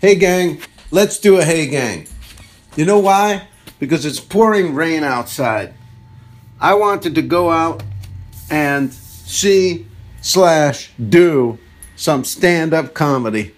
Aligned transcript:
Hey, 0.00 0.14
gang, 0.14 0.60
let's 0.92 1.18
do 1.18 1.40
a 1.40 1.44
hey, 1.44 1.66
gang. 1.66 2.06
You 2.76 2.84
know 2.84 3.00
why? 3.00 3.48
Because 3.80 4.06
it's 4.06 4.20
pouring 4.20 4.76
rain 4.76 5.02
outside. 5.02 5.74
I 6.60 6.74
wanted 6.74 7.16
to 7.16 7.22
go 7.22 7.50
out 7.50 7.82
and 8.48 8.94
see 8.94 9.88
slash 10.20 10.92
do 11.08 11.58
some 11.96 12.22
stand 12.22 12.72
up 12.72 12.94
comedy. 12.94 13.56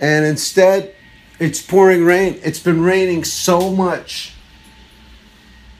And 0.00 0.24
instead, 0.24 0.96
it's 1.38 1.62
pouring 1.62 2.04
rain. 2.04 2.40
It's 2.42 2.58
been 2.58 2.82
raining 2.82 3.22
so 3.22 3.70
much. 3.70 4.32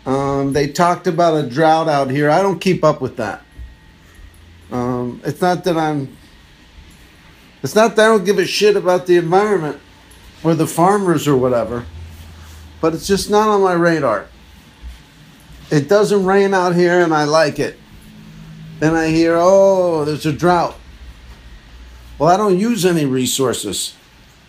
Um, 0.07 0.53
they 0.53 0.69
talked 0.69 1.09
about 1.09 1.45
a 1.45 1.49
drought 1.51 1.89
out 1.89 2.09
here. 2.09 2.31
I 2.31 2.41
don't 2.41 2.61
keep 2.61 2.85
up 2.85 3.01
with 3.01 3.17
that. 3.17 3.43
Um, 4.71 5.21
it's 5.25 5.41
not 5.41 5.65
that 5.65 5.77
I'm. 5.77 6.17
It's 7.65 7.75
not 7.75 7.97
that 7.97 8.05
I 8.05 8.09
don't 8.09 8.27
give 8.27 8.39
a 8.39 8.45
shit 8.45 8.77
about 8.77 9.07
the 9.07 9.17
environment 9.17 9.81
or 10.45 10.55
the 10.55 10.67
farmers 10.67 11.27
or 11.27 11.35
whatever, 11.35 11.87
but 12.83 12.93
it's 12.93 13.07
just 13.07 13.31
not 13.31 13.49
on 13.49 13.63
my 13.63 13.73
radar. 13.73 14.27
It 15.71 15.89
doesn't 15.89 16.27
rain 16.27 16.53
out 16.53 16.75
here 16.75 17.01
and 17.01 17.15
I 17.15 17.25
like 17.25 17.59
it. 17.59 17.79
Then 18.81 18.95
I 18.95 19.09
hear, 19.09 19.37
oh, 19.39 20.05
there's 20.05 20.27
a 20.27 20.33
drought. 20.33 20.77
Well, 22.19 22.29
I 22.29 22.37
don't 22.37 22.59
use 22.59 22.85
any 22.85 23.07
resources. 23.07 23.95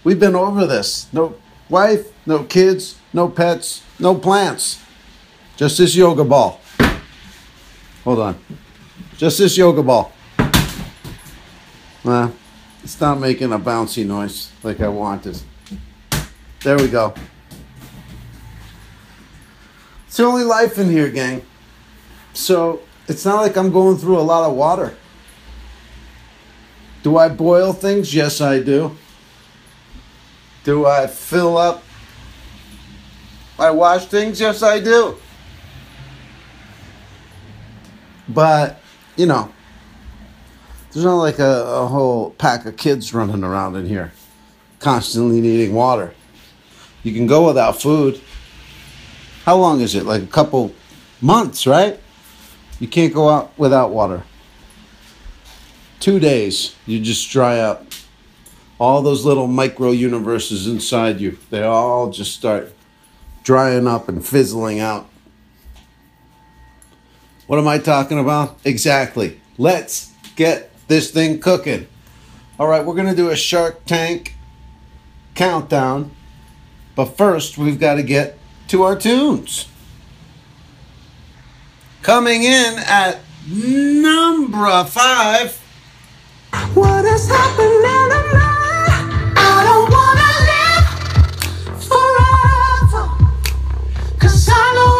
We've 0.03 0.19
been 0.19 0.35
over 0.35 0.67
this. 0.67 1.07
No 1.13 1.35
wife, 1.69 2.11
no 2.25 2.43
kids, 2.43 2.99
no 3.13 3.29
pets, 3.29 3.81
no 3.97 4.15
plants. 4.15 4.83
Just 5.55 5.77
this 5.77 5.95
yoga 5.95 6.25
ball. 6.25 6.59
Hold 8.03 8.19
on. 8.19 8.37
Just 9.15 9.37
this 9.37 9.57
yoga 9.57 9.83
ball. 9.83 10.11
Nah, 12.03 12.31
it's 12.85 13.01
not 13.01 13.19
making 13.19 13.51
a 13.51 13.57
bouncy 13.57 14.05
noise 14.05 14.51
like 14.61 14.79
I 14.79 14.87
wanted. 14.87 15.41
There 16.61 16.77
we 16.77 16.87
go. 16.87 17.15
It's 20.05 20.17
the 20.17 20.23
only 20.23 20.43
life 20.43 20.77
in 20.77 20.91
here, 20.91 21.09
gang. 21.09 21.41
So 22.33 22.81
it's 23.07 23.25
not 23.25 23.41
like 23.41 23.57
I'm 23.57 23.71
going 23.71 23.97
through 23.97 24.19
a 24.19 24.21
lot 24.21 24.47
of 24.47 24.55
water. 24.55 24.95
Do 27.01 27.17
I 27.17 27.27
boil 27.27 27.73
things? 27.73 28.13
Yes, 28.13 28.39
I 28.39 28.61
do. 28.61 28.95
Do 30.63 30.85
I 30.85 31.07
fill 31.07 31.57
up? 31.57 31.83
I 33.57 33.71
wash 33.71 34.05
things? 34.05 34.39
Yes, 34.39 34.61
I 34.61 34.79
do. 34.79 35.17
But, 38.29 38.79
you 39.15 39.25
know, 39.25 39.51
there's 40.95 41.03
not 41.03 41.17
like 41.17 41.39
a, 41.39 41.63
a 41.65 41.87
whole 41.87 42.29
pack 42.31 42.65
of 42.65 42.77
kids 42.77 43.13
running 43.13 43.43
around 43.43 43.75
in 43.75 43.85
here 43.85 44.13
constantly 44.79 45.41
needing 45.41 45.73
water. 45.73 46.13
You 47.03 47.11
can 47.11 47.27
go 47.27 47.47
without 47.47 47.81
food. 47.81 48.21
How 49.43 49.57
long 49.57 49.81
is 49.81 49.93
it? 49.93 50.05
Like 50.05 50.23
a 50.23 50.27
couple 50.27 50.73
months, 51.19 51.67
right? 51.67 51.99
You 52.79 52.87
can't 52.87 53.13
go 53.13 53.27
out 53.27 53.51
without 53.57 53.91
water. 53.91 54.23
Two 55.99 56.17
days, 56.17 56.75
you 56.85 57.01
just 57.01 57.29
dry 57.29 57.59
up. 57.59 57.87
All 58.79 59.01
those 59.01 59.25
little 59.25 59.47
micro 59.47 59.91
universes 59.91 60.65
inside 60.65 61.19
you, 61.19 61.37
they 61.49 61.63
all 61.63 62.09
just 62.09 62.33
start 62.35 62.73
drying 63.43 63.85
up 63.85 64.07
and 64.07 64.25
fizzling 64.25 64.79
out. 64.79 65.09
What 67.47 67.59
am 67.59 67.67
I 67.67 67.79
talking 67.79 68.17
about? 68.17 68.59
Exactly. 68.63 69.41
Let's 69.57 70.13
get 70.37 70.71
this 70.87 71.11
thing 71.11 71.39
cooking. 71.39 71.87
All 72.59 72.67
right, 72.67 72.85
we're 72.85 72.95
going 72.95 73.09
to 73.09 73.15
do 73.15 73.29
a 73.29 73.35
Shark 73.35 73.85
Tank 73.85 74.35
countdown. 75.33 76.11
But 76.95 77.17
first, 77.17 77.57
we've 77.57 77.79
got 77.79 77.95
to 77.95 78.03
get 78.03 78.37
to 78.69 78.83
our 78.83 78.95
tunes. 78.95 79.67
Coming 82.01 82.43
in 82.43 82.75
at 82.79 83.19
number 83.47 84.83
five. 84.85 85.57
What 86.73 87.03
has 87.05 87.27
happened 87.27 87.83
in 87.83 88.15
I 89.37 89.63
don't 89.67 89.89
wanna 89.91 90.31
live 90.49 90.87
forever. 91.83 93.05
Cause 94.19 94.49
I 94.51 94.73
know 94.75 94.94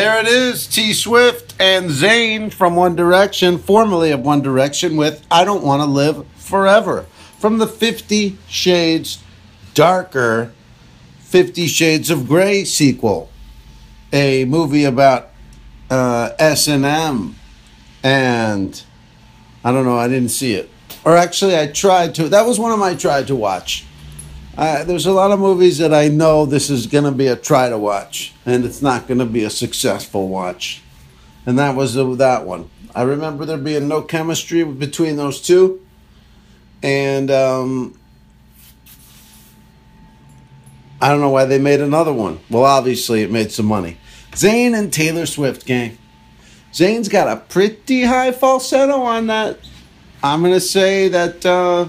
There 0.00 0.18
it 0.18 0.28
is, 0.28 0.66
T 0.66 0.94
Swift 0.94 1.54
and 1.60 1.90
Zayn 1.90 2.50
from 2.50 2.74
One 2.74 2.96
Direction, 2.96 3.58
formerly 3.58 4.12
of 4.12 4.20
One 4.20 4.40
Direction, 4.40 4.96
with 4.96 5.22
I 5.30 5.44
Don't 5.44 5.62
Want 5.62 5.82
to 5.82 5.84
Live 5.84 6.26
Forever 6.36 7.04
from 7.38 7.58
the 7.58 7.66
Fifty 7.66 8.38
Shades 8.48 9.22
Darker 9.74 10.54
Fifty 11.18 11.66
Shades 11.66 12.08
of 12.08 12.26
Grey 12.26 12.64
sequel, 12.64 13.30
a 14.10 14.46
movie 14.46 14.84
about 14.84 15.32
uh, 15.90 16.30
S&M 16.38 17.36
and 18.02 18.82
I 19.62 19.70
don't 19.70 19.84
know, 19.84 19.98
I 19.98 20.08
didn't 20.08 20.30
see 20.30 20.54
it. 20.54 20.70
Or 21.04 21.14
actually, 21.14 21.58
I 21.58 21.66
tried 21.66 22.14
to. 22.14 22.30
That 22.30 22.46
was 22.46 22.58
one 22.58 22.72
of 22.72 22.78
my 22.78 22.94
tried 22.94 23.26
to 23.26 23.36
watch. 23.36 23.84
Uh, 24.60 24.84
there's 24.84 25.06
a 25.06 25.12
lot 25.12 25.30
of 25.30 25.40
movies 25.40 25.78
that 25.78 25.94
I 25.94 26.08
know 26.08 26.44
this 26.44 26.68
is 26.68 26.86
going 26.86 27.04
to 27.04 27.12
be 27.12 27.28
a 27.28 27.34
try 27.34 27.70
to 27.70 27.78
watch, 27.78 28.34
and 28.44 28.66
it's 28.66 28.82
not 28.82 29.08
going 29.08 29.16
to 29.16 29.24
be 29.24 29.42
a 29.42 29.48
successful 29.48 30.28
watch. 30.28 30.82
And 31.46 31.58
that 31.58 31.74
was 31.74 31.96
uh, 31.96 32.04
that 32.16 32.44
one. 32.44 32.68
I 32.94 33.00
remember 33.00 33.46
there 33.46 33.56
being 33.56 33.88
no 33.88 34.02
chemistry 34.02 34.62
between 34.62 35.16
those 35.16 35.40
two, 35.40 35.80
and 36.82 37.30
um, 37.30 37.98
I 41.00 41.08
don't 41.08 41.22
know 41.22 41.30
why 41.30 41.46
they 41.46 41.58
made 41.58 41.80
another 41.80 42.12
one. 42.12 42.40
Well, 42.50 42.64
obviously, 42.64 43.22
it 43.22 43.30
made 43.30 43.52
some 43.52 43.64
money. 43.64 43.96
Zayn 44.32 44.78
and 44.78 44.92
Taylor 44.92 45.24
Swift, 45.24 45.64
gang. 45.64 45.96
Zayn's 46.74 47.08
got 47.08 47.34
a 47.34 47.40
pretty 47.40 48.02
high 48.02 48.32
falsetto 48.32 49.00
on 49.00 49.28
that. 49.28 49.58
I'm 50.22 50.42
gonna 50.42 50.60
say 50.60 51.08
that. 51.08 51.46
Uh, 51.46 51.88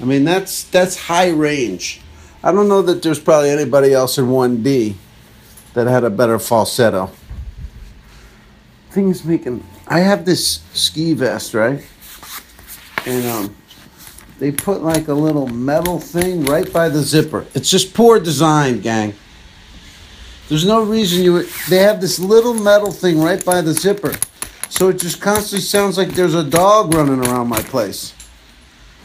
I 0.00 0.04
mean, 0.04 0.24
that's 0.24 0.64
that's 0.64 0.96
high 0.96 1.30
range. 1.30 2.00
I 2.42 2.52
don't 2.52 2.68
know 2.68 2.82
that 2.82 3.02
there's 3.02 3.18
probably 3.18 3.50
anybody 3.50 3.92
else 3.92 4.18
in 4.18 4.26
1D 4.26 4.94
that 5.74 5.86
had 5.86 6.04
a 6.04 6.10
better 6.10 6.38
falsetto. 6.38 7.10
Things 8.90 9.24
making. 9.24 9.66
I 9.88 10.00
have 10.00 10.24
this 10.24 10.60
ski 10.72 11.12
vest, 11.14 11.54
right? 11.54 11.84
And 13.06 13.26
um, 13.26 13.56
they 14.38 14.52
put 14.52 14.82
like 14.82 15.08
a 15.08 15.14
little 15.14 15.48
metal 15.48 15.98
thing 15.98 16.44
right 16.44 16.70
by 16.72 16.88
the 16.88 17.00
zipper. 17.00 17.46
It's 17.54 17.70
just 17.70 17.94
poor 17.94 18.20
design, 18.20 18.80
gang. 18.80 19.14
There's 20.48 20.66
no 20.66 20.82
reason 20.82 21.24
you 21.24 21.32
would. 21.34 21.48
They 21.68 21.78
have 21.78 22.00
this 22.00 22.18
little 22.18 22.54
metal 22.54 22.92
thing 22.92 23.20
right 23.20 23.44
by 23.44 23.60
the 23.60 23.72
zipper. 23.72 24.14
So 24.68 24.88
it 24.88 24.98
just 24.98 25.20
constantly 25.20 25.60
sounds 25.60 25.98
like 25.98 26.10
there's 26.10 26.34
a 26.34 26.44
dog 26.44 26.94
running 26.94 27.20
around 27.26 27.48
my 27.48 27.60
place. 27.62 28.14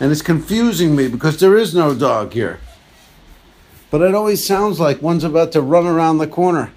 And 0.01 0.11
it's 0.11 0.23
confusing 0.23 0.95
me 0.95 1.07
because 1.07 1.39
there 1.39 1.55
is 1.55 1.75
no 1.75 1.93
dog 1.93 2.33
here. 2.33 2.59
But 3.91 4.01
it 4.01 4.15
always 4.15 4.43
sounds 4.43 4.79
like 4.79 4.99
one's 4.99 5.23
about 5.23 5.51
to 5.51 5.61
run 5.61 5.85
around 5.85 6.17
the 6.17 6.25
corner. 6.25 6.73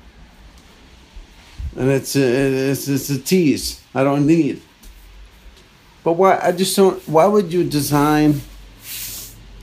And 1.75 1.89
it's 1.89 2.15
a, 2.17 2.21
it's, 2.71 2.87
it's 2.87 3.09
a 3.09 3.19
tease 3.19 3.81
I 3.95 4.05
don't 4.05 4.27
need. 4.27 4.61
But 6.03 6.13
why? 6.13 6.39
I 6.39 6.53
just 6.53 6.77
don't. 6.77 7.03
Why 7.09 7.25
would 7.25 7.51
you 7.51 7.65
design? 7.65 8.43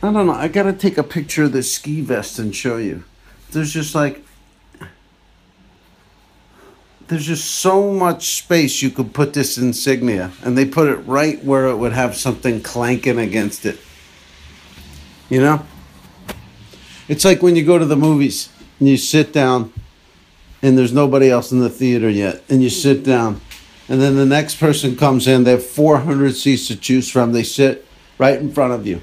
I 0.02 0.12
don't 0.12 0.26
know. 0.26 0.34
I 0.34 0.48
gotta 0.48 0.74
take 0.74 0.98
a 0.98 1.04
picture 1.04 1.44
of 1.44 1.52
this 1.52 1.72
ski 1.72 2.02
vest 2.02 2.40
and 2.40 2.56
show 2.56 2.78
you. 2.78 3.04
There's 3.52 3.72
just 3.72 3.94
like 3.94 4.26
there's 7.12 7.26
just 7.26 7.56
so 7.56 7.92
much 7.92 8.38
space 8.38 8.82
you 8.82 8.90
could 8.90 9.14
put 9.14 9.34
this 9.34 9.58
insignia 9.58 10.32
and 10.46 10.58
they 10.58 10.64
put 10.64 10.88
it 10.88 10.96
right 11.00 11.44
where 11.44 11.68
it 11.68 11.76
would 11.76 11.92
have 11.92 12.16
something 12.16 12.62
clanking 12.62 13.20
against 13.20 13.66
it. 13.66 13.78
You 15.30 15.42
know? 15.42 15.66
It's 17.10 17.26
like 17.26 17.44
when 17.44 17.58
you 17.58 17.66
go 17.66 17.78
to 17.78 17.84
the 17.84 17.98
movies 17.98 18.48
and 18.80 18.88
you 18.88 18.96
sit 18.96 19.34
down 19.34 19.74
and 20.62 20.78
there's 20.78 20.94
nobody 20.94 21.30
else 21.30 21.52
in 21.52 21.60
the 21.60 21.70
theater 21.70 22.10
yet 22.10 22.46
and 22.48 22.64
you 22.64 22.70
sit 22.70 23.04
down 23.04 23.42
and 23.90 24.00
then 24.00 24.16
the 24.16 24.26
next 24.26 24.56
person 24.58 24.96
comes 24.96 25.28
in 25.28 25.44
they 25.44 25.52
have 25.52 25.66
400 25.66 26.34
seats 26.34 26.68
to 26.68 26.78
choose 26.78 27.12
from. 27.12 27.34
They 27.34 27.44
sit 27.44 27.86
right 28.20 28.40
in 28.40 28.54
front 28.54 28.72
of 28.72 28.88
you. 28.88 29.02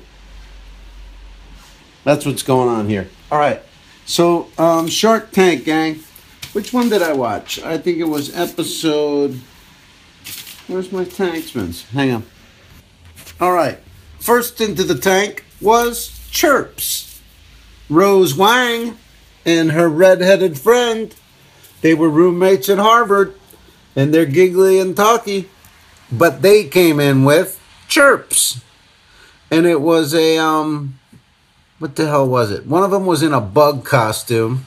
That's 2.04 2.24
what's 2.24 2.42
going 2.42 2.70
on 2.70 2.88
here. 2.88 3.10
All 3.30 3.38
right. 3.38 3.60
So 4.06 4.48
um, 4.56 4.88
shark 4.88 5.30
tank 5.30 5.66
gang 5.66 6.02
which 6.58 6.72
one 6.72 6.88
did 6.88 7.02
I 7.02 7.12
watch? 7.12 7.62
I 7.62 7.78
think 7.78 7.98
it 7.98 8.08
was 8.08 8.36
episode 8.36 9.38
Where's 10.66 10.90
my 10.90 11.04
tanksmans? 11.04 11.88
Hang 11.90 12.10
on. 12.10 12.24
All 13.40 13.52
right. 13.52 13.78
First 14.18 14.60
into 14.60 14.82
the 14.82 14.96
tank 14.96 15.44
was 15.60 16.28
Chirps. 16.32 17.22
Rose 17.88 18.36
Wang 18.36 18.98
and 19.46 19.70
her 19.70 19.88
red-headed 19.88 20.58
friend. 20.58 21.14
They 21.80 21.94
were 21.94 22.10
roommates 22.10 22.68
at 22.68 22.78
Harvard, 22.78 23.34
and 23.94 24.12
they're 24.12 24.26
giggly 24.26 24.80
and 24.80 24.96
talky. 24.96 25.48
But 26.10 26.42
they 26.42 26.64
came 26.64 26.98
in 26.98 27.24
with 27.24 27.56
Chirps. 27.86 28.62
And 29.48 29.64
it 29.64 29.80
was 29.80 30.12
a 30.12 30.38
um 30.38 30.98
what 31.78 31.94
the 31.94 32.08
hell 32.08 32.28
was 32.28 32.50
it? 32.50 32.66
One 32.66 32.82
of 32.82 32.90
them 32.90 33.06
was 33.06 33.22
in 33.22 33.32
a 33.32 33.40
bug 33.40 33.84
costume. 33.84 34.66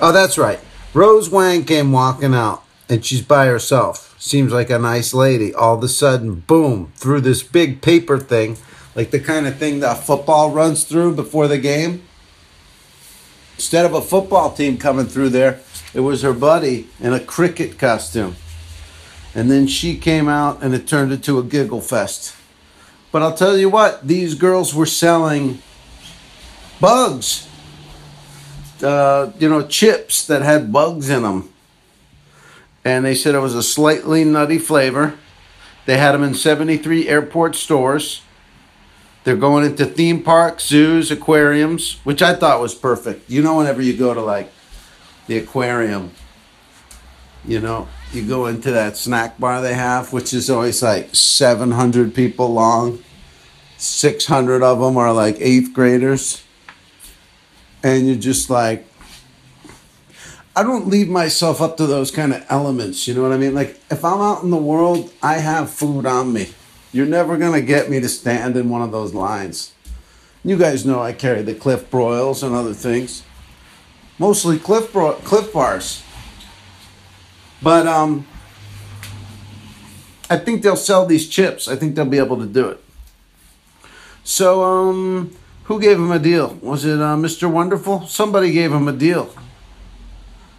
Oh, 0.00 0.12
that's 0.12 0.38
right. 0.38 0.58
Rose 0.94 1.28
Wang 1.28 1.64
came 1.64 1.92
walking 1.92 2.34
out, 2.34 2.64
and 2.88 3.04
she's 3.04 3.22
by 3.22 3.46
herself. 3.46 4.16
Seems 4.18 4.52
like 4.52 4.70
a 4.70 4.78
nice 4.78 5.12
lady. 5.12 5.54
All 5.54 5.76
of 5.76 5.82
a 5.82 5.88
sudden, 5.88 6.36
boom, 6.40 6.92
through 6.96 7.20
this 7.20 7.42
big 7.42 7.82
paper 7.82 8.18
thing, 8.18 8.56
like 8.94 9.10
the 9.10 9.20
kind 9.20 9.46
of 9.46 9.58
thing 9.58 9.80
that 9.80 10.04
football 10.04 10.50
runs 10.50 10.84
through 10.84 11.14
before 11.16 11.48
the 11.48 11.58
game. 11.58 12.02
Instead 13.56 13.84
of 13.84 13.92
a 13.92 14.00
football 14.00 14.52
team 14.52 14.78
coming 14.78 15.06
through 15.06 15.28
there, 15.28 15.60
it 15.92 16.00
was 16.00 16.22
her 16.22 16.32
buddy 16.32 16.88
in 16.98 17.12
a 17.12 17.20
cricket 17.20 17.78
costume. 17.78 18.36
And 19.34 19.50
then 19.50 19.66
she 19.66 19.98
came 19.98 20.28
out, 20.28 20.62
and 20.62 20.72
it 20.74 20.86
turned 20.88 21.12
into 21.12 21.38
a 21.38 21.44
giggle 21.44 21.82
fest. 21.82 22.34
But 23.12 23.20
I'll 23.20 23.36
tell 23.36 23.58
you 23.58 23.68
what, 23.68 24.06
these 24.08 24.34
girls 24.34 24.74
were 24.74 24.86
selling 24.86 25.60
bugs. 26.80 27.46
Uh, 28.82 29.32
you 29.38 29.48
know, 29.48 29.66
chips 29.66 30.26
that 30.26 30.42
had 30.42 30.72
bugs 30.72 31.10
in 31.10 31.22
them. 31.22 31.52
And 32.84 33.04
they 33.04 33.14
said 33.14 33.34
it 33.34 33.40
was 33.40 33.54
a 33.54 33.62
slightly 33.62 34.24
nutty 34.24 34.58
flavor. 34.58 35.18
They 35.86 35.98
had 35.98 36.12
them 36.12 36.22
in 36.22 36.34
73 36.34 37.08
airport 37.08 37.56
stores. 37.56 38.22
They're 39.24 39.36
going 39.36 39.66
into 39.66 39.84
theme 39.84 40.22
parks, 40.22 40.66
zoos, 40.66 41.10
aquariums, 41.10 42.00
which 42.04 42.22
I 42.22 42.34
thought 42.34 42.60
was 42.60 42.74
perfect. 42.74 43.28
You 43.28 43.42
know, 43.42 43.56
whenever 43.56 43.82
you 43.82 43.96
go 43.96 44.14
to 44.14 44.20
like 44.20 44.50
the 45.26 45.36
aquarium, 45.36 46.12
you 47.44 47.60
know, 47.60 47.88
you 48.12 48.26
go 48.26 48.46
into 48.46 48.70
that 48.70 48.96
snack 48.96 49.38
bar 49.38 49.60
they 49.60 49.74
have, 49.74 50.12
which 50.12 50.32
is 50.32 50.48
always 50.48 50.82
like 50.82 51.14
700 51.14 52.14
people 52.14 52.52
long. 52.52 53.02
600 53.76 54.62
of 54.62 54.80
them 54.80 54.96
are 54.96 55.12
like 55.12 55.36
eighth 55.38 55.72
graders. 55.72 56.42
And 57.82 58.06
you're 58.06 58.16
just 58.16 58.50
like, 58.50 58.86
I 60.54 60.62
don't 60.62 60.88
leave 60.88 61.08
myself 61.08 61.60
up 61.60 61.76
to 61.78 61.86
those 61.86 62.10
kind 62.10 62.34
of 62.34 62.44
elements. 62.48 63.06
You 63.06 63.14
know 63.14 63.22
what 63.22 63.32
I 63.32 63.38
mean? 63.38 63.54
Like, 63.54 63.80
if 63.90 64.04
I'm 64.04 64.20
out 64.20 64.42
in 64.42 64.50
the 64.50 64.56
world, 64.56 65.12
I 65.22 65.34
have 65.38 65.70
food 65.70 66.06
on 66.06 66.32
me. 66.32 66.50
You're 66.92 67.06
never 67.06 67.38
to 67.38 67.60
get 67.62 67.88
me 67.88 68.00
to 68.00 68.08
stand 68.08 68.56
in 68.56 68.68
one 68.68 68.82
of 68.82 68.90
those 68.90 69.14
lines. 69.14 69.72
You 70.44 70.58
guys 70.58 70.84
know 70.84 71.00
I 71.00 71.12
carry 71.12 71.42
the 71.42 71.54
Cliff 71.54 71.90
Broils 71.90 72.42
and 72.42 72.54
other 72.54 72.74
things. 72.74 73.22
Mostly 74.18 74.58
Cliff, 74.58 74.92
Bro- 74.92 75.20
Clif 75.24 75.52
Bars. 75.52 76.02
But 77.62 77.86
um, 77.86 78.26
I 80.28 80.36
think 80.36 80.62
they'll 80.62 80.76
sell 80.76 81.06
these 81.06 81.28
chips. 81.28 81.68
I 81.68 81.76
think 81.76 81.94
they'll 81.94 82.04
be 82.06 82.18
able 82.18 82.38
to 82.38 82.46
do 82.46 82.68
it. 82.68 82.82
So, 84.24 84.62
um, 84.62 85.36
who 85.70 85.80
gave 85.80 85.98
him 85.98 86.10
a 86.10 86.18
deal? 86.18 86.58
Was 86.62 86.84
it 86.84 87.00
uh, 87.00 87.14
Mr. 87.14 87.48
Wonderful? 87.48 88.04
Somebody 88.08 88.50
gave 88.50 88.72
him 88.72 88.88
a 88.88 88.92
deal. 88.92 89.32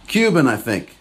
Cuban, 0.06 0.48
I 0.48 0.56
think. 0.56 0.96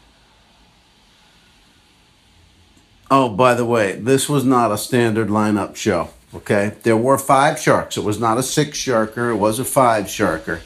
Oh, 3.09 3.29
by 3.29 3.53
the 3.53 3.63
way, 3.63 3.93
this 3.93 4.27
was 4.27 4.43
not 4.43 4.69
a 4.69 4.77
standard 4.77 5.29
lineup 5.29 5.77
show. 5.77 6.09
Okay, 6.35 6.73
there 6.83 6.97
were 6.97 7.17
five 7.17 7.57
sharks. 7.57 7.95
It 7.95 8.03
was 8.03 8.19
not 8.19 8.37
a 8.37 8.43
six 8.43 8.77
sharker. 8.77 9.31
It 9.31 9.37
was 9.37 9.59
a 9.59 9.65
five 9.65 10.07
sharker. 10.07 10.59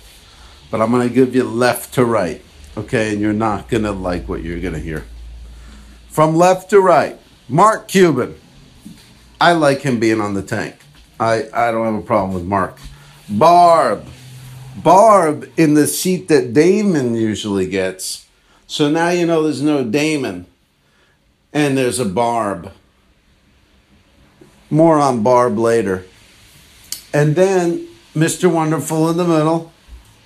But 0.71 0.81
I'm 0.81 0.89
gonna 0.89 1.07
give 1.07 1.35
you 1.35 1.43
left 1.43 1.93
to 1.93 2.03
right. 2.03 2.41
Okay, 2.75 3.11
and 3.11 3.21
you're 3.21 3.31
not 3.31 3.69
gonna 3.69 3.91
like 3.91 4.27
what 4.27 4.41
you're 4.41 4.59
gonna 4.59 4.79
hear. 4.79 5.05
From 6.09 6.35
left 6.35 6.71
to 6.71 6.79
right, 6.79 7.19
Mark 7.47 7.87
Cuban. 7.89 8.39
I 9.39 9.51
like 9.51 9.81
him 9.81 9.99
being 9.99 10.19
on 10.19 10.33
the 10.33 10.41
tank. 10.41 10.77
I, 11.19 11.47
I 11.53 11.69
don't 11.69 11.85
have 11.85 12.03
a 12.03 12.07
problem 12.07 12.33
with 12.33 12.43
Mark. 12.43 12.79
Barb. 13.29 14.07
Barb 14.75 15.49
in 15.57 15.73
the 15.73 15.87
seat 15.87 16.27
that 16.27 16.53
Daymond 16.53 17.19
usually 17.19 17.67
gets. 17.67 18.27
So 18.67 18.89
now 18.89 19.09
you 19.09 19.25
know 19.25 19.43
there's 19.43 19.61
no 19.61 19.83
Daymond. 19.83 20.45
And 21.53 21.77
there's 21.77 21.99
a 21.99 22.05
Barb. 22.05 22.71
More 24.69 24.99
on 24.99 25.23
Barb 25.23 25.57
later. 25.57 26.05
And 27.13 27.35
then 27.35 27.87
Mr. 28.13 28.51
Wonderful 28.51 29.09
in 29.09 29.17
the 29.17 29.23
middle. 29.23 29.71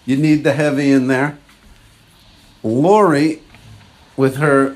You 0.06 0.18
need 0.18 0.44
the 0.44 0.54
heavy 0.54 0.92
in 0.92 1.08
there. 1.08 1.38
Lori 2.64 3.42
with 4.18 4.38
her 4.38 4.76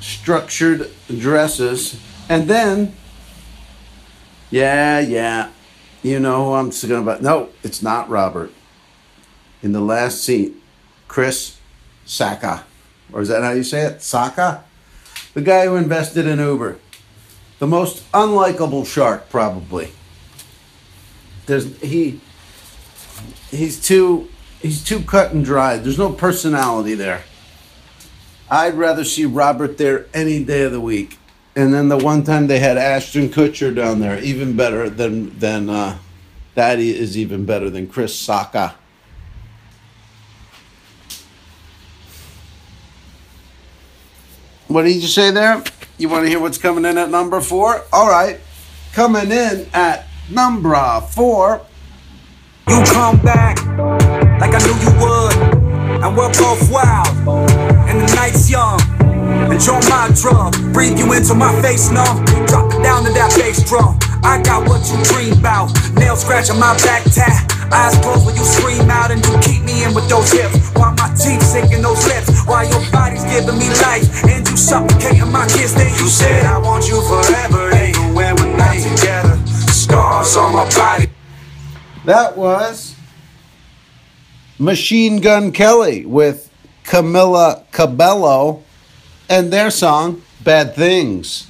structured 0.00 0.90
dresses. 1.08 2.00
And 2.28 2.48
then 2.48 2.94
yeah, 4.50 5.00
yeah. 5.00 5.50
You 6.08 6.20
know 6.20 6.46
who 6.46 6.52
I'm 6.54 6.70
talking 6.70 6.96
about. 6.96 7.20
No, 7.20 7.50
it's 7.62 7.82
not 7.82 8.08
Robert. 8.08 8.50
In 9.62 9.72
the 9.72 9.80
last 9.80 10.24
seat, 10.24 10.54
Chris 11.06 11.58
Sacca. 12.06 12.62
Or 13.12 13.20
is 13.20 13.28
that 13.28 13.42
how 13.42 13.50
you 13.50 13.62
say 13.62 13.82
it? 13.82 13.98
Sacca? 13.98 14.62
The 15.34 15.42
guy 15.42 15.66
who 15.66 15.76
invested 15.76 16.26
in 16.26 16.38
Uber. 16.38 16.78
The 17.58 17.66
most 17.66 18.10
unlikable 18.12 18.86
shark, 18.86 19.28
probably. 19.28 19.92
There's 21.44 21.78
he 21.80 22.20
he's 23.50 23.78
too 23.78 24.30
he's 24.60 24.82
too 24.82 25.00
cut 25.00 25.32
and 25.32 25.44
dried. 25.44 25.84
There's 25.84 25.98
no 25.98 26.12
personality 26.12 26.94
there. 26.94 27.24
I'd 28.50 28.74
rather 28.74 29.04
see 29.04 29.26
Robert 29.26 29.76
there 29.76 30.06
any 30.14 30.42
day 30.42 30.62
of 30.62 30.72
the 30.72 30.80
week. 30.80 31.18
And 31.58 31.74
then 31.74 31.88
the 31.88 31.98
one 31.98 32.22
time 32.22 32.46
they 32.46 32.60
had 32.60 32.78
Ashton 32.78 33.30
Kutcher 33.30 33.74
down 33.74 33.98
there, 33.98 34.22
even 34.22 34.54
better 34.54 34.88
than 34.88 35.36
than 35.40 35.68
uh, 35.68 35.98
that 36.54 36.78
is 36.78 37.18
even 37.18 37.46
better 37.46 37.68
than 37.68 37.88
Chris 37.88 38.14
Sacca. 38.14 38.74
What 44.68 44.84
did 44.84 45.02
you 45.02 45.08
say 45.08 45.32
there? 45.32 45.64
You 45.98 46.08
want 46.08 46.26
to 46.26 46.28
hear 46.28 46.38
what's 46.38 46.58
coming 46.58 46.84
in 46.84 46.96
at 46.96 47.10
number 47.10 47.40
four? 47.40 47.82
All 47.92 48.08
right, 48.08 48.38
coming 48.92 49.32
in 49.32 49.68
at 49.74 50.06
number 50.30 51.00
four. 51.10 51.66
You 52.68 52.84
come 52.84 53.20
back 53.22 53.56
like 54.40 54.54
I 54.54 54.58
knew 54.60 54.76
you 54.78 54.92
would. 55.00 56.04
And 56.04 56.16
we're 56.16 56.32
both 56.34 56.70
wild. 56.70 57.08
And 57.88 58.08
the 58.08 58.14
night's 58.14 58.48
young. 58.48 58.78
Enjoy 59.50 59.80
my 59.88 60.10
drum. 60.14 60.52
Breathe 60.72 60.98
you 60.98 61.12
into 61.12 61.34
my 61.34 61.50
face, 61.62 61.90
numb. 61.90 62.24
Drop 62.46 62.72
it 62.72 62.82
down 62.82 63.04
to 63.04 63.10
that 63.16 63.32
bass 63.36 63.64
drum. 63.64 63.98
I 64.22 64.42
got 64.42 64.68
what 64.68 64.84
you 64.90 64.98
dream 65.08 65.38
about. 65.38 65.72
Nail 65.96 66.16
scratching 66.16 66.58
my 66.58 66.76
back 66.84 67.04
tap. 67.10 67.48
Eyes 67.72 67.96
closed 68.04 68.26
when 68.26 68.36
you 68.36 68.44
scream 68.44 68.90
out 68.90 69.10
and 69.10 69.24
you 69.24 69.34
keep 69.40 69.62
me 69.64 69.84
in 69.84 69.94
with 69.94 70.08
those 70.08 70.30
hips. 70.30 70.72
While 70.76 70.92
my 70.94 71.08
teeth 71.16 71.42
sinking 71.42 71.82
those 71.82 72.04
lips. 72.06 72.44
While 72.46 72.68
your 72.68 72.84
body's 72.92 73.24
giving 73.24 73.58
me 73.58 73.68
life. 73.80 74.04
And 74.28 74.46
you 74.48 74.56
suffocating 74.56 75.32
my 75.32 75.46
kiss. 75.48 75.72
Then 75.72 75.92
you 75.96 76.08
said, 76.08 76.44
I 76.44 76.58
want 76.58 76.86
you 76.88 77.00
forever. 77.08 77.72
Even 77.74 78.14
when 78.14 78.36
we're 78.36 78.56
not 78.56 78.76
together. 78.76 79.40
Scars 79.72 80.36
on 80.36 80.52
my 80.52 80.68
body. 80.76 81.08
That 82.04 82.36
was 82.36 82.96
Machine 84.58 85.20
Gun 85.20 85.52
Kelly 85.52 86.04
with 86.04 86.50
Camila 86.84 87.70
Cabello 87.70 88.64
and 89.28 89.52
their 89.52 89.70
song 89.70 90.22
Bad 90.42 90.74
Things. 90.74 91.48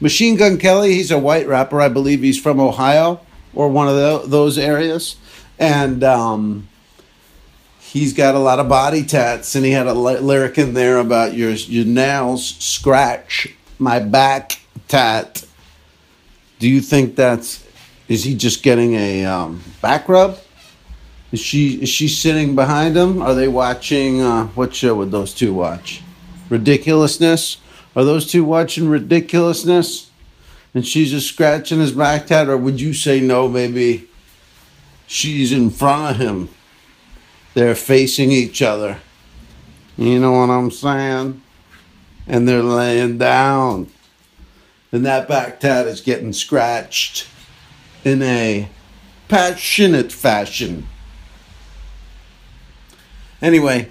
Machine 0.00 0.36
Gun 0.36 0.58
Kelly, 0.58 0.94
he's 0.94 1.10
a 1.10 1.18
white 1.18 1.46
rapper. 1.46 1.80
I 1.80 1.88
believe 1.88 2.22
he's 2.22 2.40
from 2.40 2.58
Ohio 2.58 3.20
or 3.54 3.68
one 3.68 3.88
of 3.88 3.94
tho- 3.94 4.26
those 4.26 4.58
areas. 4.58 5.16
And 5.58 6.02
um, 6.02 6.68
he's 7.78 8.12
got 8.12 8.34
a 8.34 8.38
lot 8.40 8.58
of 8.58 8.68
body 8.68 9.04
tats. 9.04 9.54
And 9.54 9.64
he 9.64 9.70
had 9.70 9.86
a 9.86 9.94
ly- 9.94 10.18
lyric 10.18 10.58
in 10.58 10.74
there 10.74 10.98
about 10.98 11.34
your, 11.34 11.50
your 11.50 11.84
nails 11.84 12.56
scratch 12.56 13.54
my 13.78 14.00
back 14.00 14.60
tat. 14.88 15.44
Do 16.58 16.68
you 16.68 16.80
think 16.80 17.16
that's 17.16 17.64
is 18.08 18.24
he 18.24 18.34
just 18.34 18.62
getting 18.62 18.94
a 18.94 19.24
um, 19.24 19.62
back 19.80 20.08
rub? 20.08 20.38
Is 21.30 21.40
she 21.40 21.82
is 21.82 21.88
she 21.88 22.08
sitting 22.08 22.54
behind 22.54 22.96
him? 22.96 23.22
Are 23.22 23.34
they 23.34 23.48
watching 23.48 24.20
uh, 24.20 24.46
what 24.48 24.74
show 24.74 24.94
would 24.96 25.10
those 25.10 25.32
two 25.32 25.54
watch? 25.54 26.02
Ridiculousness? 26.52 27.56
Are 27.96 28.04
those 28.04 28.30
two 28.30 28.44
watching 28.44 28.88
ridiculousness? 28.88 30.10
And 30.74 30.86
she's 30.86 31.10
just 31.10 31.28
scratching 31.28 31.80
his 31.80 31.92
back 31.92 32.26
tat, 32.26 32.48
or 32.48 32.56
would 32.56 32.80
you 32.80 32.94
say 32.94 33.20
no? 33.20 33.48
Maybe 33.48 34.08
she's 35.06 35.52
in 35.52 35.70
front 35.70 36.14
of 36.14 36.20
him. 36.20 36.48
They're 37.54 37.74
facing 37.74 38.30
each 38.30 38.62
other. 38.62 38.98
You 39.98 40.18
know 40.18 40.32
what 40.32 40.48
I'm 40.48 40.70
saying? 40.70 41.42
and 42.26 42.48
they're 42.48 42.62
laying 42.62 43.18
down. 43.18 43.88
And 44.90 45.04
that 45.06 45.28
back 45.28 45.60
tat 45.60 45.86
is 45.86 46.00
getting 46.00 46.32
scratched 46.32 47.26
in 48.04 48.22
a 48.22 48.68
passionate 49.28 50.12
fashion. 50.12 50.86
Anyway, 53.40 53.90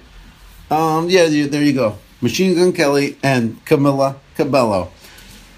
um, 0.69 1.09
yeah, 1.09 1.27
there 1.27 1.63
you 1.63 1.73
go. 1.73 1.97
Machine 2.21 2.55
Gun 2.55 2.71
Kelly 2.71 3.17
and 3.23 3.63
Camila 3.65 4.15
Cabello. 4.35 4.91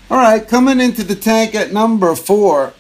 All 0.10 0.18
right, 0.18 0.48
coming 0.48 0.80
into 0.80 1.04
the 1.04 1.16
tank 1.16 1.56
at 1.56 1.74
number 1.74 2.16
four, 2.16 2.74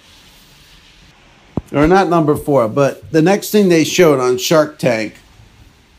or 1.71 1.87
not 1.87 2.09
number 2.09 2.35
four, 2.35 2.67
but 2.67 3.11
the 3.11 3.21
next 3.21 3.51
thing 3.51 3.69
they 3.69 3.83
showed 3.83 4.19
on 4.19 4.37
Shark 4.37 4.79
Tank 4.79 5.15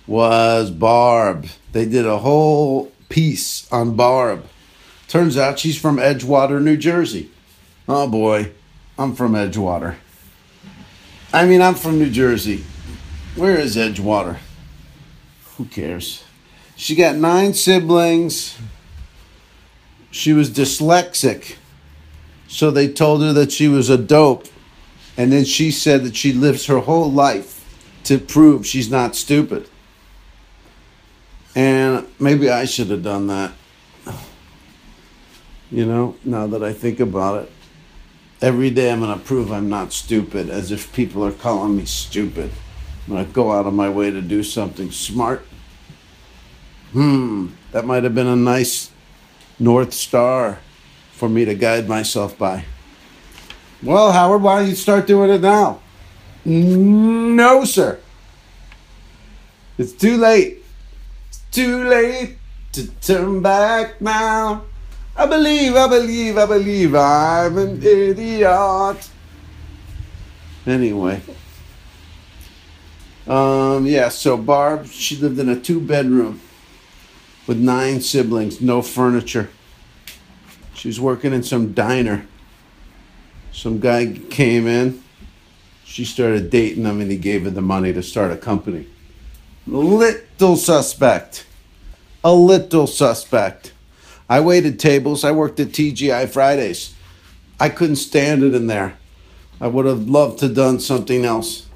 was 0.07 0.71
Barb. 0.71 1.47
They 1.73 1.85
did 1.87 2.07
a 2.07 2.19
whole 2.19 2.93
piece 3.09 3.71
on 3.73 3.97
Barb. 3.97 4.45
Turns 5.09 5.37
out 5.37 5.59
she's 5.59 5.79
from 5.79 5.99
Edgewater, 5.99 6.63
New 6.63 6.77
Jersey. 6.77 7.31
Oh 7.89 8.09
boy, 8.09 8.53
I'm 8.99 9.15
from 9.15 9.33
Edgewater. 9.33 9.97
I 11.33 11.47
mean, 11.47 11.61
I'm 11.61 11.75
from 11.75 11.99
New 11.99 12.11
Jersey. 12.11 12.65
Where 13.37 13.59
is 13.59 13.77
Edgewater? 13.77 14.39
Who 15.57 15.67
cares? 15.67 16.24
She 16.77 16.95
got 16.95 17.17
nine 17.17 17.55
siblings. 17.55 18.59
She 20.11 20.33
was 20.33 20.51
dyslexic. 20.51 21.57
So 22.49 22.71
they 22.71 22.89
told 22.89 23.23
her 23.23 23.33
that 23.33 23.53
she 23.53 23.69
was 23.69 23.91
a 23.91 23.99
dope. 23.99 24.47
And 25.17 25.33
then 25.33 25.45
she 25.45 25.71
said 25.71 26.05
that 26.05 26.17
she 26.17 26.33
lives 26.33 26.67
her 26.67 26.81
whole 26.81 27.11
life 27.11 27.55
to 28.05 28.19
prove 28.19 28.67
she's 28.67 28.91
not 28.91 29.17
stupid. 29.17 29.69
And 31.55 32.07
maybe 32.19 32.51
I 32.51 32.65
should 32.65 32.89
have 32.89 33.03
done 33.03 33.29
that. 33.29 33.53
You 35.71 35.87
know, 35.87 36.17
now 36.25 36.47
that 36.49 36.63
I 36.63 36.73
think 36.73 37.01
about 37.01 37.45
it. 37.45 37.53
Every 38.41 38.71
day 38.71 38.93
I'm 38.93 39.01
going 39.01 39.19
to 39.19 39.25
prove 39.25 39.51
I'm 39.51 39.69
not 39.69 39.93
stupid, 39.93 40.51
as 40.51 40.71
if 40.71 40.93
people 40.93 41.25
are 41.25 41.33
calling 41.33 41.77
me 41.77 41.85
stupid. 41.87 42.51
When 43.07 43.19
I 43.19 43.25
go 43.25 43.53
out 43.53 43.67
of 43.67 43.75
my 43.75 43.89
way 43.89 44.11
to 44.11 44.21
do 44.21 44.43
something 44.43 44.91
smart. 44.91 45.47
Hmm, 46.95 47.49
that 47.73 47.85
might 47.85 48.05
have 48.05 48.15
been 48.15 48.29
a 48.29 48.37
nice 48.37 48.93
North 49.59 49.93
Star 49.93 50.61
for 51.11 51.29
me 51.29 51.45
to 51.45 51.53
guide 51.53 51.89
myself 51.89 52.39
by. 52.39 52.67
Well, 53.83 54.13
Howard, 54.13 54.43
why 54.43 54.61
don't 54.61 54.69
you 54.69 54.77
start 54.77 55.09
doing 55.09 55.29
it 55.31 55.41
now? 55.41 55.81
No, 56.45 57.65
sir. 57.65 57.99
It's 59.77 59.91
too 59.91 60.17
late. 60.17 60.63
It's 61.31 61.43
too 61.51 61.83
late 61.83 62.39
to 62.75 62.87
turn 63.01 63.43
back 63.43 64.01
now. 64.01 64.63
I 65.17 65.27
believe, 65.27 65.75
I 65.75 65.89
believe, 65.89 66.39
I 66.39 66.47
believe 66.47 66.95
I'm 66.95 67.59
an 67.59 67.83
idiot. 67.83 69.11
Anyway. 70.65 71.21
Um, 73.27 73.85
yeah, 73.85 74.11
so 74.11 74.37
Barb, 74.37 74.87
she 74.87 75.17
lived 75.17 75.41
in 75.41 75.49
a 75.49 75.59
two 75.59 75.81
bedroom 75.81 76.41
with 77.47 77.59
nine 77.59 78.01
siblings, 78.01 78.61
no 78.61 78.83
furniture. 78.83 79.51
She 80.75 80.89
was 80.89 81.01
working 81.01 81.33
in 81.33 81.43
some 81.43 81.73
diner. 81.73 82.27
Some 83.53 83.81
guy 83.81 84.19
came 84.31 84.67
in. 84.67 85.03
She 85.85 86.05
started 86.05 86.51
dating 86.51 86.85
him 86.85 87.01
and 87.01 87.11
he 87.11 87.17
gave 87.17 87.45
her 87.45 87.51
the 87.51 87.63
money 87.63 87.93
to 87.93 88.03
start 88.03 88.33
a 88.33 88.37
company. 88.37 88.87
Little 89.67 90.57
suspect. 90.57 91.47
A 92.23 92.35
little 92.35 92.87
suspect. 92.87 93.73
I 94.29 94.41
waited 94.41 94.79
tables. 94.79 95.25
I 95.25 95.31
worked 95.31 95.61
at 95.61 95.69
TGI 95.69 96.29
Fridays. 96.29 96.95
I 97.61 97.69
couldn't 97.69 97.97
stand 97.97 98.43
it 98.43 98.55
in 98.55 98.67
there. 98.67 98.97
I 99.61 99.69
would 99.69 99.87
have 99.87 100.09
loved 100.09 100.41
to 100.41 100.49
done 100.49 100.81
something 100.81 101.25
else. 101.25 101.67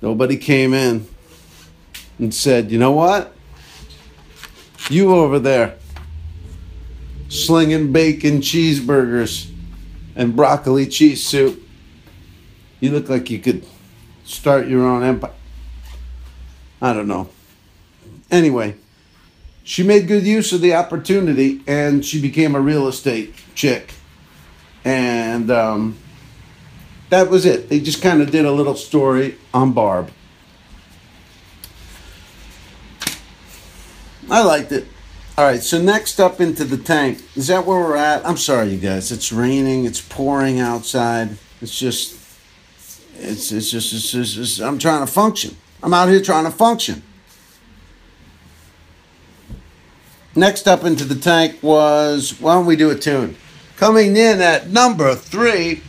Nobody 0.00 0.36
came 0.36 0.72
in 0.72 1.08
and 2.18 2.32
said, 2.32 2.70
"You 2.70 2.78
know 2.78 2.92
what? 2.92 3.35
You 4.88 5.14
over 5.14 5.38
there 5.38 5.76
slinging 7.28 7.92
bacon 7.92 8.40
cheeseburgers 8.40 9.50
and 10.14 10.36
broccoli 10.36 10.86
cheese 10.86 11.26
soup. 11.26 11.62
You 12.80 12.92
look 12.92 13.08
like 13.08 13.30
you 13.30 13.38
could 13.38 13.64
start 14.24 14.68
your 14.68 14.86
own 14.86 15.02
empire." 15.02 15.32
I 16.80 16.92
don't 16.92 17.08
know. 17.08 17.28
Anyway, 18.30 18.76
she 19.64 19.82
made 19.82 20.06
good 20.06 20.24
use 20.24 20.52
of 20.52 20.60
the 20.60 20.74
opportunity 20.74 21.60
and 21.66 22.04
she 22.04 22.20
became 22.20 22.54
a 22.54 22.60
real 22.60 22.86
estate 22.86 23.34
chick. 23.54 23.94
And 24.84 25.50
um, 25.50 25.96
that 27.10 27.28
was 27.30 27.46
it. 27.46 27.68
They 27.68 27.80
just 27.80 28.02
kind 28.02 28.22
of 28.22 28.30
did 28.30 28.44
a 28.44 28.52
little 28.52 28.76
story 28.76 29.36
on 29.52 29.72
Barb. 29.72 30.10
I 34.36 34.42
liked 34.42 34.70
it. 34.70 34.86
All 35.38 35.46
right, 35.46 35.62
so 35.62 35.80
next 35.80 36.20
up 36.20 36.42
into 36.42 36.64
the 36.64 36.76
tank. 36.76 37.22
Is 37.36 37.46
that 37.46 37.64
where 37.64 37.80
we're 37.80 37.96
at? 37.96 38.26
I'm 38.26 38.36
sorry, 38.36 38.68
you 38.68 38.78
guys. 38.78 39.10
It's 39.10 39.32
raining. 39.32 39.86
It's 39.86 40.02
pouring 40.02 40.60
outside. 40.60 41.38
It's 41.62 41.78
just, 41.78 42.20
it's 43.14 43.50
it's 43.50 43.70
just, 43.70 43.94
it's 43.94 44.10
just, 44.10 44.36
it's 44.36 44.60
I'm 44.60 44.78
trying 44.78 45.00
to 45.00 45.10
function. 45.10 45.56
I'm 45.82 45.94
out 45.94 46.10
here 46.10 46.20
trying 46.20 46.44
to 46.44 46.50
function. 46.50 47.02
Next 50.34 50.68
up 50.68 50.84
into 50.84 51.04
the 51.04 51.14
tank 51.14 51.62
was, 51.62 52.38
why 52.38 52.56
don't 52.56 52.66
we 52.66 52.76
do 52.76 52.90
a 52.90 52.94
tune? 52.94 53.36
Coming 53.78 54.18
in 54.18 54.42
at 54.42 54.68
number 54.68 55.14
three, 55.14 55.80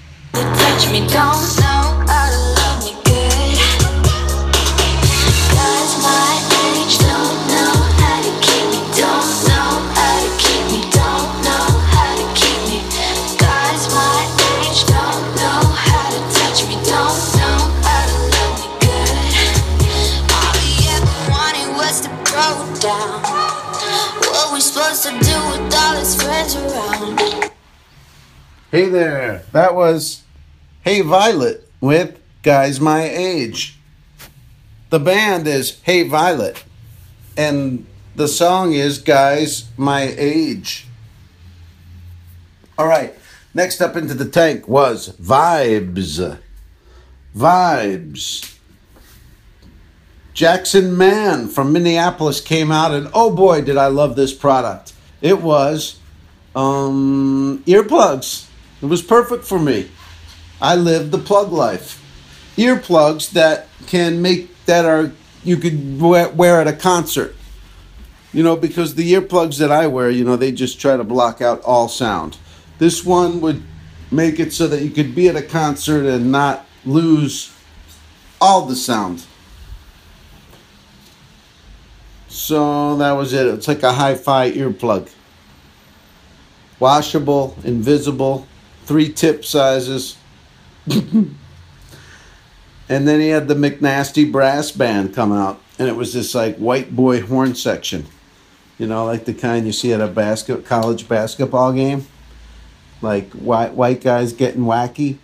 Hey 28.71 28.89
there. 28.89 29.43
That 29.51 29.75
was 29.75 30.23
Hey 30.81 31.01
Violet 31.01 31.69
with 31.79 32.19
Guys 32.41 32.79
My 32.81 33.03
Age. 33.03 33.77
The 34.89 34.99
band 34.99 35.45
is 35.45 35.79
Hey 35.83 36.01
Violet. 36.01 36.63
And 37.37 37.85
the 38.15 38.27
song 38.27 38.73
is 38.73 38.97
Guys 38.97 39.69
My 39.77 40.15
Age. 40.17 40.87
All 42.75 42.87
right. 42.87 43.13
Next 43.53 43.81
up 43.81 43.95
into 43.95 44.15
the 44.15 44.27
tank 44.27 44.67
was 44.67 45.09
Vibes. 45.17 46.39
Vibes. 47.35 48.56
Jackson 50.37 50.95
Mann 50.95 51.47
from 51.47 51.73
Minneapolis 51.73 52.41
came 52.41 52.71
out, 52.71 52.91
and 52.91 53.09
oh 53.11 53.35
boy, 53.35 53.61
did 53.61 53.75
I 53.75 53.87
love 53.87 54.15
this 54.15 54.35
product. 54.35 54.93
It 55.19 55.41
was 55.41 55.99
um, 56.55 57.63
earplugs. 57.65 58.47
It 58.79 58.85
was 58.85 59.01
perfect 59.01 59.45
for 59.45 59.57
me. 59.57 59.89
I 60.61 60.75
live 60.75 61.09
the 61.09 61.17
plug 61.17 61.51
life. 61.51 62.03
Earplugs 62.55 63.31
that 63.31 63.67
can 63.87 64.21
make 64.21 64.63
that 64.67 64.85
are 64.85 65.11
you 65.43 65.57
could 65.57 65.99
wear 65.99 66.61
at 66.61 66.67
a 66.67 66.73
concert. 66.73 67.35
You 68.31 68.43
know, 68.43 68.55
because 68.55 68.93
the 68.93 69.13
earplugs 69.13 69.57
that 69.57 69.71
I 69.71 69.87
wear, 69.87 70.11
you 70.11 70.23
know, 70.23 70.35
they 70.35 70.51
just 70.51 70.79
try 70.79 70.97
to 70.97 71.03
block 71.03 71.41
out 71.41 71.63
all 71.63 71.89
sound. 71.89 72.37
This 72.77 73.03
one 73.03 73.41
would 73.41 73.63
make 74.11 74.39
it 74.39 74.53
so 74.53 74.67
that 74.67 74.83
you 74.83 74.91
could 74.91 75.15
be 75.15 75.29
at 75.29 75.35
a 75.35 75.41
concert 75.41 76.05
and 76.05 76.31
not 76.31 76.67
lose 76.85 77.51
all 78.39 78.67
the 78.67 78.75
sound. 78.75 79.25
So 82.37 82.95
that 82.97 83.13
was 83.13 83.33
it. 83.33 83.47
It's 83.47 83.67
like 83.67 83.81
a 83.81 83.91
hi-fi 83.91 84.51
earplug. 84.51 85.09
Washable, 86.79 87.57
invisible, 87.63 88.45
three 88.85 89.11
tip 89.11 89.43
sizes. 89.43 90.17
and 90.87 91.35
then 92.87 93.19
he 93.19 93.29
had 93.29 93.47
the 93.47 93.55
McNasty 93.55 94.31
brass 94.31 94.69
band 94.69 95.15
come 95.15 95.31
out, 95.31 95.59
and 95.79 95.89
it 95.89 95.95
was 95.95 96.13
this 96.13 96.35
like 96.35 96.57
white 96.57 96.95
boy 96.95 97.21
horn 97.21 97.55
section, 97.55 98.05
you 98.77 98.85
know, 98.85 99.03
like 99.05 99.25
the 99.25 99.33
kind 99.33 99.65
you 99.65 99.71
see 99.71 99.91
at 99.91 99.99
a 99.99 100.07
basket 100.07 100.63
college 100.63 101.09
basketball 101.09 101.73
game, 101.73 102.05
like 103.01 103.31
white 103.31 103.73
white 103.73 104.01
guys 104.01 104.31
getting 104.31 104.61
wacky, 104.61 105.17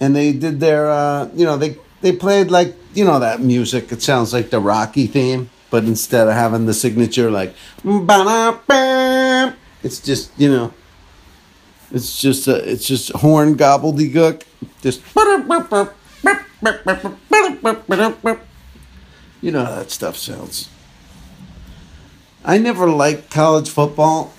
and 0.00 0.14
they 0.14 0.32
did 0.32 0.58
their, 0.58 0.90
uh, 0.90 1.30
you 1.34 1.46
know, 1.46 1.56
they 1.56 1.76
they 2.00 2.10
played 2.10 2.50
like 2.50 2.74
you 2.94 3.04
know 3.04 3.20
that 3.20 3.40
music. 3.40 3.92
It 3.92 4.02
sounds 4.02 4.32
like 4.32 4.50
the 4.50 4.58
Rocky 4.58 5.06
theme, 5.06 5.50
but 5.70 5.84
instead 5.84 6.28
of 6.28 6.34
having 6.34 6.66
the 6.66 6.74
signature 6.74 7.30
like, 7.30 7.54
It's 9.82 10.00
just 10.00 10.30
you 10.38 10.50
know. 10.50 10.74
It's 11.90 12.20
just 12.20 12.46
a, 12.48 12.56
it's 12.70 12.86
just 12.86 13.10
horn 13.12 13.56
gobbledygook. 13.56 14.42
Just 14.82 15.00
you 19.40 19.50
know 19.50 19.64
how 19.64 19.76
that 19.76 19.90
stuff 19.90 20.16
sounds. 20.16 20.68
I 22.44 22.58
never 22.58 22.90
liked 22.90 23.30
college 23.30 23.70
football 23.70 24.32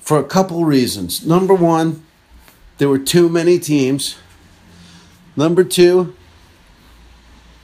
for 0.00 0.18
a 0.18 0.24
couple 0.24 0.64
reasons. 0.64 1.24
Number 1.26 1.54
one, 1.54 2.04
there 2.78 2.88
were 2.88 2.98
too 2.98 3.28
many 3.28 3.58
teams. 3.58 4.16
Number 5.36 5.64
two, 5.64 6.14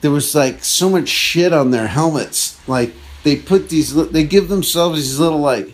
there 0.01 0.11
was 0.11 0.35
like 0.35 0.63
so 0.63 0.89
much 0.89 1.09
shit 1.09 1.53
on 1.53 1.71
their 1.71 1.87
helmets. 1.87 2.57
Like 2.67 2.93
they 3.23 3.35
put 3.35 3.69
these, 3.69 3.93
they 4.11 4.23
give 4.23 4.47
themselves 4.47 4.99
these 4.99 5.19
little 5.19 5.39
like, 5.39 5.73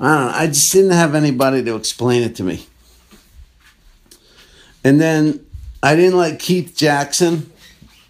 I 0.00 0.16
don't 0.16 0.26
know. 0.26 0.32
I 0.34 0.46
just 0.48 0.72
didn't 0.72 0.90
have 0.92 1.14
anybody 1.14 1.62
to 1.64 1.76
explain 1.76 2.22
it 2.22 2.34
to 2.36 2.42
me. 2.42 2.66
And 4.84 5.00
then 5.00 5.44
I 5.82 5.96
didn't 5.96 6.16
like 6.16 6.38
Keith 6.38 6.76
Jackson, 6.76 7.52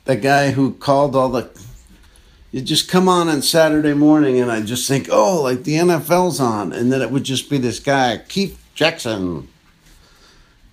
the 0.04 0.16
guy 0.16 0.50
who 0.50 0.74
called 0.74 1.16
all 1.16 1.28
the. 1.28 1.50
You 2.50 2.60
just 2.60 2.90
come 2.90 3.08
on 3.08 3.28
on 3.28 3.40
Saturday 3.40 3.94
morning, 3.94 4.38
and 4.38 4.52
I 4.52 4.60
just 4.60 4.86
think, 4.86 5.08
oh, 5.10 5.42
like 5.42 5.64
the 5.64 5.76
NFL's 5.76 6.38
on, 6.38 6.72
and 6.74 6.92
then 6.92 7.00
it 7.00 7.10
would 7.10 7.24
just 7.24 7.48
be 7.48 7.56
this 7.56 7.80
guy, 7.80 8.18
Keith 8.28 8.62
Jackson. 8.74 9.48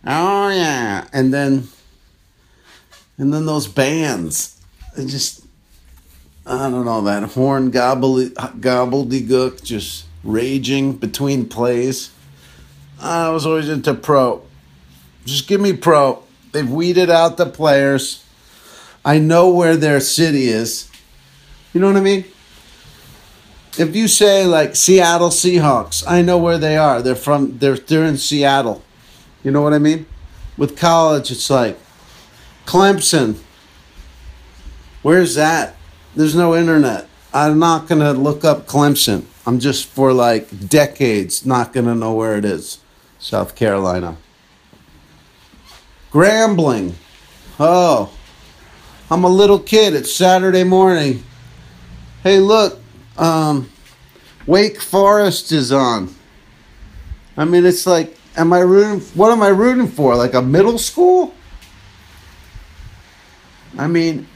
Oh 0.05 0.49
yeah, 0.49 1.07
and 1.13 1.33
then, 1.33 1.69
and 3.19 3.33
then 3.33 3.45
those 3.45 3.67
bands, 3.67 4.59
it 4.97 5.07
just, 5.07 5.45
I 6.45 6.69
don't 6.69 6.85
know 6.85 7.01
that 7.01 7.23
horn 7.23 7.69
gobble 7.69 8.15
gobbledygook 8.15 9.61
just 9.61 10.05
raging 10.23 10.93
between 10.93 11.47
plays. 11.47 12.11
I 12.99 13.29
was 13.29 13.45
always 13.45 13.69
into 13.69 13.93
pro. 13.93 14.41
Just 15.25 15.47
give 15.47 15.59
me 15.59 15.73
pro. 15.73 16.23
They've 16.53 16.69
weeded 16.69 17.09
out 17.09 17.37
the 17.37 17.45
players. 17.45 18.25
I 19.03 19.19
know 19.19 19.49
where 19.49 19.75
their 19.75 19.99
city 19.99 20.47
is. 20.47 20.89
You 21.73 21.81
know 21.81 21.87
what 21.87 21.97
I 21.97 22.01
mean? 22.01 22.25
If 23.77 23.95
you 23.95 24.07
say 24.07 24.45
like 24.45 24.75
Seattle 24.75 25.29
Seahawks, 25.29 26.03
I 26.07 26.21
know 26.21 26.37
where 26.37 26.57
they 26.57 26.77
are. 26.77 27.01
They're 27.01 27.15
from 27.15 27.57
they're 27.59 27.77
they're 27.77 28.05
in 28.05 28.17
Seattle. 28.17 28.81
You 29.43 29.51
know 29.51 29.61
what 29.61 29.73
I 29.73 29.79
mean? 29.79 30.05
With 30.57 30.77
college 30.77 31.31
it's 31.31 31.49
like 31.49 31.77
Clemson. 32.69 33.35
Where's 35.01 35.33
that? 35.33 35.75
There's 36.15 36.35
no 36.35 36.55
internet. 36.55 37.07
I'm 37.33 37.57
not 37.57 37.87
going 37.87 37.99
to 37.99 38.11
look 38.11 38.45
up 38.45 38.67
Clemson. 38.67 39.25
I'm 39.47 39.59
just 39.59 39.87
for 39.87 40.13
like 40.13 40.69
decades 40.69 41.47
not 41.47 41.73
going 41.73 41.87
to 41.87 41.95
know 41.95 42.13
where 42.13 42.37
it 42.37 42.45
is. 42.45 42.77
South 43.17 43.55
Carolina. 43.55 44.17
Grambling. 46.11 46.93
Oh, 47.59 48.13
I'm 49.09 49.23
a 49.23 49.29
little 49.29 49.57
kid. 49.57 49.95
It's 49.95 50.13
Saturday 50.13 50.63
morning. 50.63 51.23
Hey, 52.21 52.37
look, 52.37 52.79
um, 53.17 53.71
Wake 54.45 54.79
Forest 54.79 55.51
is 55.51 55.71
on. 55.71 56.13
I 57.35 57.45
mean, 57.45 57.65
it's 57.65 57.87
like, 57.87 58.15
am 58.37 58.53
I 58.53 58.59
rooting? 58.59 58.99
What 59.15 59.31
am 59.31 59.41
I 59.41 59.47
rooting 59.47 59.87
for? 59.87 60.15
Like 60.15 60.35
a 60.35 60.41
middle 60.43 60.77
school? 60.77 61.33
I 63.79 63.87
mean, 63.87 64.27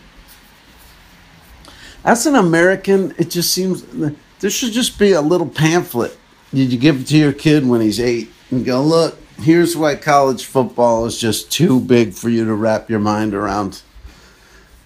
as 2.06 2.26
an 2.26 2.36
American, 2.36 3.14
it 3.18 3.30
just 3.30 3.54
seems 3.54 3.84
there 4.40 4.50
should 4.50 4.72
just 4.72 4.98
be 4.98 5.12
a 5.12 5.20
little 5.20 5.50
pamphlet. 5.50 6.18
Did 6.54 6.72
you 6.72 6.80
give 6.80 7.02
it 7.02 7.08
to 7.08 7.18
your 7.18 7.34
kid 7.34 7.68
when 7.68 7.82
he's 7.82 8.00
eight 8.00 8.32
and 8.52 8.64
go, 8.64 8.82
look, 8.82 9.18
here's 9.38 9.76
why 9.76 9.96
college 9.96 10.46
football 10.46 11.06
is 11.06 11.20
just 11.20 11.52
too 11.52 11.82
big 11.82 12.14
for 12.14 12.30
you 12.30 12.46
to 12.46 12.54
wrap 12.54 12.90
your 12.90 13.02
mind 13.02 13.34
around. 13.34 13.82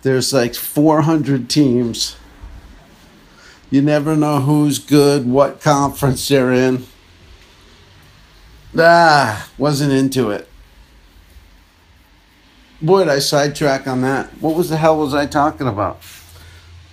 There's 0.01 0.33
like 0.33 0.55
400 0.55 1.51
teams. 1.51 2.15
You 3.69 3.83
never 3.83 4.15
know 4.15 4.39
who's 4.39 4.79
good, 4.79 5.27
what 5.27 5.61
conference 5.61 6.27
they're 6.27 6.51
in. 6.51 6.87
Ah, 8.75 9.49
wasn't 9.59 9.93
into 9.93 10.31
it. 10.31 10.49
Boy, 12.81 12.99
did 12.99 13.09
I 13.09 13.19
sidetrack 13.19 13.87
on 13.87 14.01
that. 14.01 14.29
What 14.39 14.55
was 14.55 14.69
the 14.69 14.77
hell 14.77 14.97
was 14.99 15.13
I 15.13 15.25
talking 15.25 15.67
about? 15.67 15.99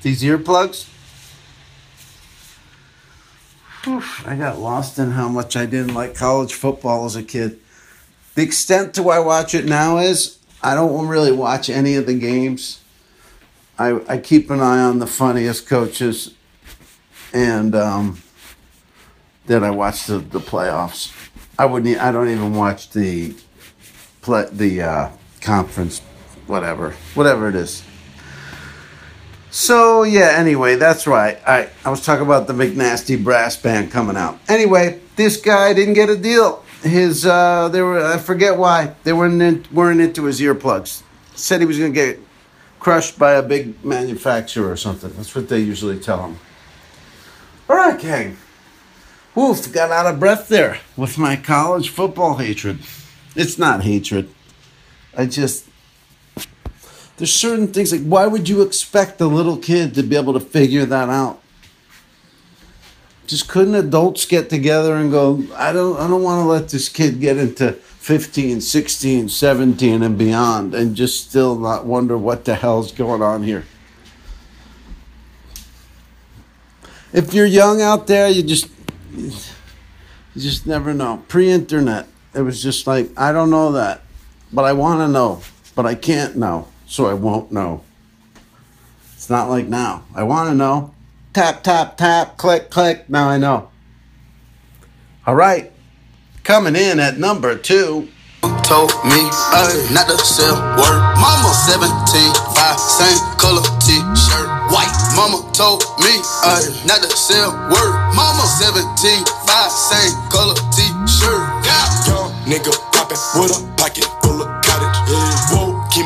These 0.03 0.23
earplugs? 0.23 0.89
Oof, 3.87 4.27
I 4.27 4.35
got 4.37 4.59
lost 4.59 4.99
in 4.99 5.11
how 5.11 5.29
much 5.29 5.57
I 5.57 5.67
didn't 5.67 5.93
like 5.93 6.15
college 6.15 6.55
football 6.55 7.05
as 7.05 7.17
a 7.17 7.23
kid. 7.23 7.61
The 8.35 8.43
extent 8.43 8.95
to 8.95 9.03
why 9.03 9.17
I 9.17 9.21
watch 9.21 9.55
it 9.55 9.67
now 9.67 9.99
is 9.99 10.39
I 10.63 10.75
don't 10.75 11.07
really 11.07 11.33
watch 11.33 11.69
any 11.69 11.95
of 11.97 12.07
the 12.07 12.15
games. 12.15 12.81
I, 13.79 14.01
I 14.09 14.19
keep 14.19 14.51
an 14.51 14.61
eye 14.61 14.81
on 14.81 15.01
the 15.01 15.07
funniest 15.07 15.67
coaches, 15.67 16.33
and 17.35 17.75
um, 17.75 18.23
then 19.47 19.63
I 19.63 19.71
watch 19.71 20.07
the, 20.07 20.19
the 20.19 20.41
playoffs. 20.41 21.13
I 21.59 21.67
wouldn't. 21.67 21.99
I 21.99 22.11
don't 22.11 22.31
even 22.31 22.55
watch 22.55 22.91
the 22.91 23.35
play, 24.23 24.47
the 24.51 24.83
uh, 24.83 25.09
conference, 25.45 26.01
whatever, 26.47 26.91
whatever 27.15 27.49
it 27.49 27.55
is. 27.55 27.85
So 29.51 30.03
yeah, 30.03 30.33
anyway, 30.37 30.75
that's 30.75 31.07
right. 31.07 31.39
I, 31.47 31.69
I 31.85 31.91
was 31.91 32.05
talking 32.05 32.25
about 32.27 32.49
the 32.49 32.53
McNasty 32.53 33.23
brass 33.23 33.57
band 33.57 33.93
coming 33.93 34.17
out. 34.17 34.41
Anyway, 34.49 35.01
this 35.15 35.41
guy 35.41 35.73
didn't 35.73 35.95
get 35.95 36.09
a 36.09 36.17
deal. 36.17 36.65
His 36.83 37.25
uh 37.25 37.69
they 37.69 37.81
were 37.81 38.05
I 38.05 38.19
forget 38.19 38.59
why. 38.59 38.95
They 39.05 39.13
weren't 39.13 39.41
in, 39.41 39.65
weren't 39.73 40.01
into 40.01 40.25
his 40.25 40.41
earplugs. 40.41 41.03
Said 41.37 41.61
he 41.61 41.67
was 41.67 41.79
gonna 41.79 41.91
get 41.91 42.19
crushed 42.81 43.19
by 43.19 43.35
a 43.35 43.43
big 43.43 43.85
manufacturer 43.85 44.71
or 44.71 44.77
something. 44.77 45.13
That's 45.17 45.35
what 45.35 45.49
they 45.49 45.61
usually 45.61 46.01
tell 46.01 46.23
him. 46.27 46.39
Alright, 47.71 48.01
gang. 48.01 48.37
Woof, 49.35 49.73
got 49.73 49.91
out 49.91 50.13
of 50.13 50.21
breath 50.21 50.49
there 50.49 50.79
with 50.97 51.17
my 51.17 51.37
college 51.37 51.89
football 51.89 52.37
hatred. 52.37 52.81
It's 53.35 53.59
not 53.59 53.83
hatred. 53.85 54.29
I 55.17 55.27
just 55.27 55.67
there's 57.17 57.33
certain 57.33 57.69
things 57.69 57.93
like 57.93 58.03
why 58.03 58.27
would 58.27 58.49
you 58.49 58.63
expect 58.63 59.21
a 59.21 59.27
little 59.27 59.57
kid 59.57 59.95
to 59.95 60.03
be 60.03 60.17
able 60.17 60.33
to 60.33 60.41
figure 60.41 60.85
that 60.85 61.09
out? 61.09 61.41
Just 63.27 63.49
couldn't 63.49 63.75
adults 63.75 64.27
get 64.27 64.51
together 64.51 64.97
and 64.97 65.11
go 65.11 65.45
i 65.57 65.73
don't 65.73 65.99
i 65.99 66.07
don't 66.07 66.23
want 66.23 66.43
to 66.43 66.49
let 66.49 66.69
this 66.69 66.89
kid 66.89 67.21
get 67.21 67.39
into 67.39 67.73
15 67.73 68.61
16 68.61 69.29
17 69.29 70.03
and 70.03 70.19
beyond 70.19 70.75
and 70.75 70.95
just 70.95 71.29
still 71.29 71.59
not 71.59 71.87
wonder 71.87 72.19
what 72.19 72.45
the 72.45 72.55
hell's 72.55 72.93
going 72.93 73.23
on 73.23 73.43
here. 73.43 73.65
If 77.13 77.33
you're 77.33 77.47
young 77.47 77.81
out 77.81 78.07
there 78.09 78.29
you 78.29 78.43
just 78.43 78.69
you 79.17 79.31
just 80.37 80.67
never 80.67 80.93
know. 80.93 81.23
Pre-internet 81.29 82.09
it 82.35 82.43
was 82.43 82.63
just 82.63 82.87
like 82.87 83.11
i 83.17 83.33
don't 83.33 83.51
know 83.51 83.73
that 83.73 84.04
but 84.55 84.65
i 84.65 84.73
want 84.73 85.01
to 85.01 85.09
know 85.09 85.41
but 85.75 85.85
i 85.85 85.95
can't 85.95 86.37
know 86.37 86.67
so 86.87 87.07
I 87.07 87.15
won't 87.15 87.51
know. 87.51 87.83
It's 89.15 89.31
not 89.31 89.49
like 89.49 89.67
now. 89.67 90.05
I 90.15 90.23
want 90.23 90.51
to 90.51 90.55
know. 90.55 90.95
Tap, 91.33 91.63
tap, 91.65 91.97
tap, 91.97 92.37
click, 92.37 92.71
click. 92.71 93.09
Now 93.11 93.29
I 93.29 93.39
know. 93.39 93.69
All 95.27 95.35
right. 95.35 95.73
Coming 96.45 96.77
in 96.77 97.01
at 97.01 97.19
number 97.19 97.57
two. 97.57 98.09
told 98.63 98.93
me 99.03 99.21
uh, 99.51 99.75
not 99.91 100.07
to 100.07 100.19
sell 100.23 100.55
word. 100.77 101.01
Mama 101.19 101.51
17, 101.67 101.91
5, 102.55 102.79
same 102.79 103.19
color 103.41 103.65
t-shirt, 103.81 104.47
white. 104.71 104.95
Mama 105.17 105.41
told 105.53 105.83
me 105.99 106.15
uh, 106.45 106.61
not 106.87 107.03
to 107.03 107.11
sell 107.17 107.51
word. 107.73 107.95
Mama 108.15 108.45
17, 108.61 109.25
5, 109.51 109.73
same 109.73 110.15
color 110.31 110.55
t-shirt. 110.71 111.43
Yeah. 111.65 111.85
Young 112.07 112.31
nigga 112.45 112.71
poppin' 112.93 113.17
with 113.41 113.57
a 113.57 113.61
pocket 113.81 114.05
full 114.23 114.43
of 114.43 114.44
cottage. 114.44 114.44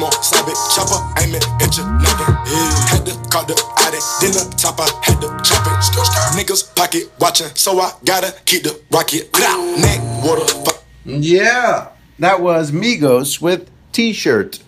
Stop 0.07 0.47
it, 0.49 0.57
chopper, 0.71 1.01
aiming 1.21 1.43
at 1.61 1.77
your 1.77 1.87
noggin. 1.87 2.35
Yeah. 2.47 2.89
Had 2.89 3.07
to 3.07 3.13
call 3.31 3.45
the 3.45 3.59
addict, 3.79 4.05
then 4.21 4.33
the 4.33 4.45
I 4.79 4.89
had 5.03 5.21
to 5.21 5.29
chop 5.43 5.67
it. 5.67 5.79
Skr, 5.83 6.05
skr. 6.05 6.39
Niggas 6.39 6.75
pocket 6.77 7.11
watching, 7.19 7.49
so 7.55 7.81
I 7.81 7.93
gotta 8.05 8.33
keep 8.45 8.63
the 8.63 8.81
rocket. 8.93 9.33
Blah. 9.33 9.57
Neck, 9.77 10.01
water, 10.25 10.47
fuck. 10.65 10.85
Yeah. 11.05 11.89
That 12.21 12.41
was 12.41 12.71
Migos 12.71 13.41
with 13.41 13.71
T 13.93 14.13
shirt. 14.13 14.61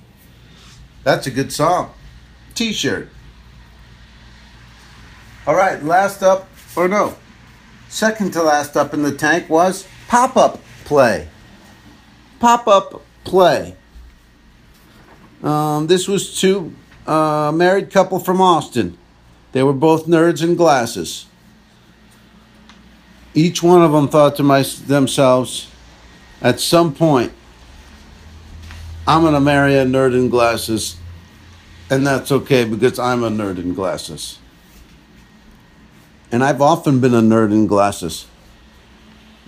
That's 1.05 1.27
a 1.27 1.31
good 1.31 1.53
song. 1.53 1.93
T 2.55 2.73
shirt. 2.73 3.09
All 5.47 5.55
right. 5.55 5.83
Last 5.83 6.23
up, 6.23 6.49
or 6.77 6.88
no, 6.88 7.14
second 7.88 8.33
to 8.33 8.43
last 8.43 8.77
up 8.77 8.95
in 8.95 9.03
the 9.03 9.12
tank 9.12 9.49
was 9.49 9.87
Pop 10.09 10.37
Up 10.37 10.61
Play. 10.85 11.29
Pop 12.40 12.66
Up 12.66 13.03
Play. 13.25 13.77
Um, 15.42 15.87
this 15.87 16.07
was 16.07 16.38
two 16.38 16.74
uh, 17.07 17.53
married 17.55 17.90
couple 17.90 18.18
from 18.18 18.40
Austin. 18.40 18.96
They 19.53 19.62
were 19.62 19.72
both 19.72 20.07
nerds 20.07 20.42
in 20.42 20.55
glasses. 20.55 21.26
each 23.33 23.62
one 23.62 23.83
of 23.83 23.92
them 23.92 24.09
thought 24.09 24.37
to 24.37 24.42
my, 24.42 24.62
themselves, 24.62 25.68
at 26.42 26.61
some 26.61 26.92
point, 26.92 27.33
I'm 29.07 29.22
going 29.22 29.35
to 29.35 29.40
marry 29.40 29.74
a 29.76 29.85
nerd 29.85 30.14
in 30.14 30.29
glasses, 30.29 30.96
and 31.88 32.07
that's 32.07 32.31
okay 32.31 32.64
because 32.64 32.98
I'm 32.98 33.22
a 33.22 33.31
nerd 33.31 33.59
in 33.59 33.74
glasses. 33.74 34.38
And 36.33 36.44
I've 36.44 36.61
often 36.61 37.00
been 37.00 37.14
a 37.14 37.20
nerd 37.20 37.50
in 37.50 37.66
glasses. 37.66 38.26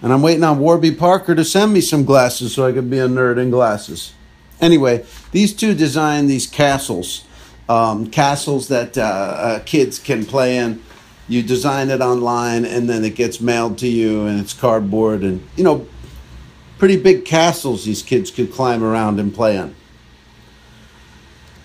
And 0.00 0.12
I'm 0.12 0.22
waiting 0.22 0.42
on 0.42 0.58
Warby 0.58 0.92
Parker 0.92 1.34
to 1.34 1.44
send 1.44 1.72
me 1.72 1.80
some 1.80 2.04
glasses 2.04 2.54
so 2.54 2.66
I 2.66 2.72
could 2.72 2.90
be 2.90 2.98
a 2.98 3.06
nerd 3.06 3.38
in 3.38 3.50
glasses. 3.50 4.14
Anyway, 4.62 5.04
these 5.32 5.52
two 5.52 5.74
designed 5.74 6.30
these 6.30 6.46
castles, 6.46 7.24
um, 7.68 8.06
castles 8.06 8.68
that 8.68 8.96
uh, 8.96 9.02
uh, 9.02 9.58
kids 9.64 9.98
can 9.98 10.24
play 10.24 10.56
in. 10.56 10.80
You 11.28 11.42
design 11.42 11.90
it 11.90 12.00
online, 12.00 12.64
and 12.64 12.88
then 12.88 13.04
it 13.04 13.16
gets 13.16 13.40
mailed 13.40 13.76
to 13.78 13.88
you, 13.88 14.26
and 14.26 14.40
it's 14.40 14.54
cardboard, 14.54 15.22
and 15.22 15.46
you 15.56 15.64
know, 15.64 15.86
pretty 16.78 16.96
big 16.96 17.24
castles 17.24 17.84
these 17.84 18.02
kids 18.02 18.30
could 18.30 18.52
climb 18.52 18.82
around 18.82 19.18
and 19.20 19.34
play 19.34 19.56
in. 19.56 19.74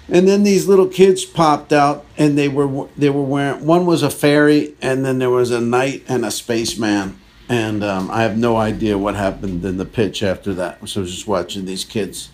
And 0.10 0.27
then 0.27 0.43
these 0.43 0.67
little 0.67 0.88
kids 0.88 1.25
popped 1.25 1.73
out, 1.73 2.05
and 2.17 2.38
they 2.38 2.47
were 2.47 2.88
they 2.97 3.10
were 3.10 3.23
wearing 3.23 3.65
one 3.65 3.86
was 3.86 4.03
a 4.03 4.10
fairy, 4.10 4.75
and 4.81 5.05
then 5.05 5.19
there 5.19 5.29
was 5.29 5.51
a 5.51 5.62
knight 5.62 6.03
and 6.07 6.25
a 6.25 6.31
spaceman, 6.31 7.19
and 7.49 7.83
um, 7.83 8.10
I 8.10 8.23
have 8.23 8.38
no 8.38 8.55
idea 8.57 8.97
what 8.97 9.15
happened 9.15 9.65
in 9.65 9.77
the 9.77 9.86
pitch 9.86 10.23
after 10.23 10.53
that. 10.55 10.88
So 10.88 11.01
I 11.01 11.03
was 11.03 11.13
just 11.13 11.27
watching 11.27 11.65
these 11.65 11.83
kids, 11.83 12.29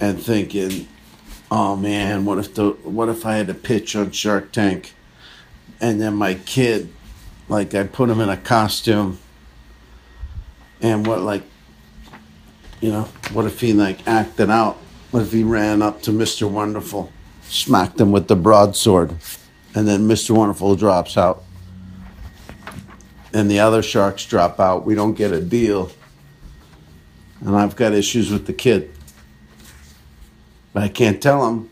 and 0.00 0.20
thinking, 0.20 0.88
"Oh 1.50 1.76
man, 1.76 2.24
what 2.24 2.38
if 2.38 2.54
the 2.54 2.70
what 2.82 3.08
if 3.08 3.24
I 3.24 3.36
had 3.36 3.46
to 3.48 3.54
pitch 3.54 3.94
on 3.96 4.10
Shark 4.10 4.52
Tank?" 4.52 4.94
And 5.80 6.00
then 6.00 6.14
my 6.14 6.34
kid, 6.34 6.88
like 7.48 7.74
I 7.74 7.84
put 7.84 8.10
him 8.10 8.20
in 8.20 8.28
a 8.28 8.36
costume, 8.36 9.18
and 10.80 11.06
what 11.06 11.20
like, 11.20 11.42
you 12.80 12.90
know, 12.90 13.08
what 13.32 13.44
if 13.46 13.60
he 13.60 13.72
like 13.72 14.06
acted 14.06 14.50
out? 14.50 14.76
What 15.10 15.22
if 15.22 15.32
he 15.32 15.44
ran 15.44 15.80
up 15.80 16.02
to 16.02 16.10
Mr. 16.10 16.50
Wonderful, 16.50 17.12
smacked 17.42 18.00
him 18.00 18.10
with 18.10 18.28
the 18.28 18.36
broadsword, 18.36 19.14
and 19.74 19.86
then 19.86 20.08
Mr. 20.08 20.32
Wonderful 20.32 20.74
drops 20.74 21.16
out, 21.16 21.44
and 23.32 23.50
the 23.50 23.60
other 23.60 23.82
sharks 23.82 24.26
drop 24.26 24.58
out. 24.58 24.84
We 24.84 24.94
don't 24.94 25.14
get 25.14 25.32
a 25.32 25.40
deal, 25.40 25.90
and 27.40 27.54
I've 27.54 27.76
got 27.76 27.92
issues 27.92 28.30
with 28.30 28.46
the 28.46 28.52
kid, 28.52 28.90
but 30.74 30.82
I 30.82 30.88
can't 30.88 31.22
tell 31.22 31.48
him. 31.48 31.70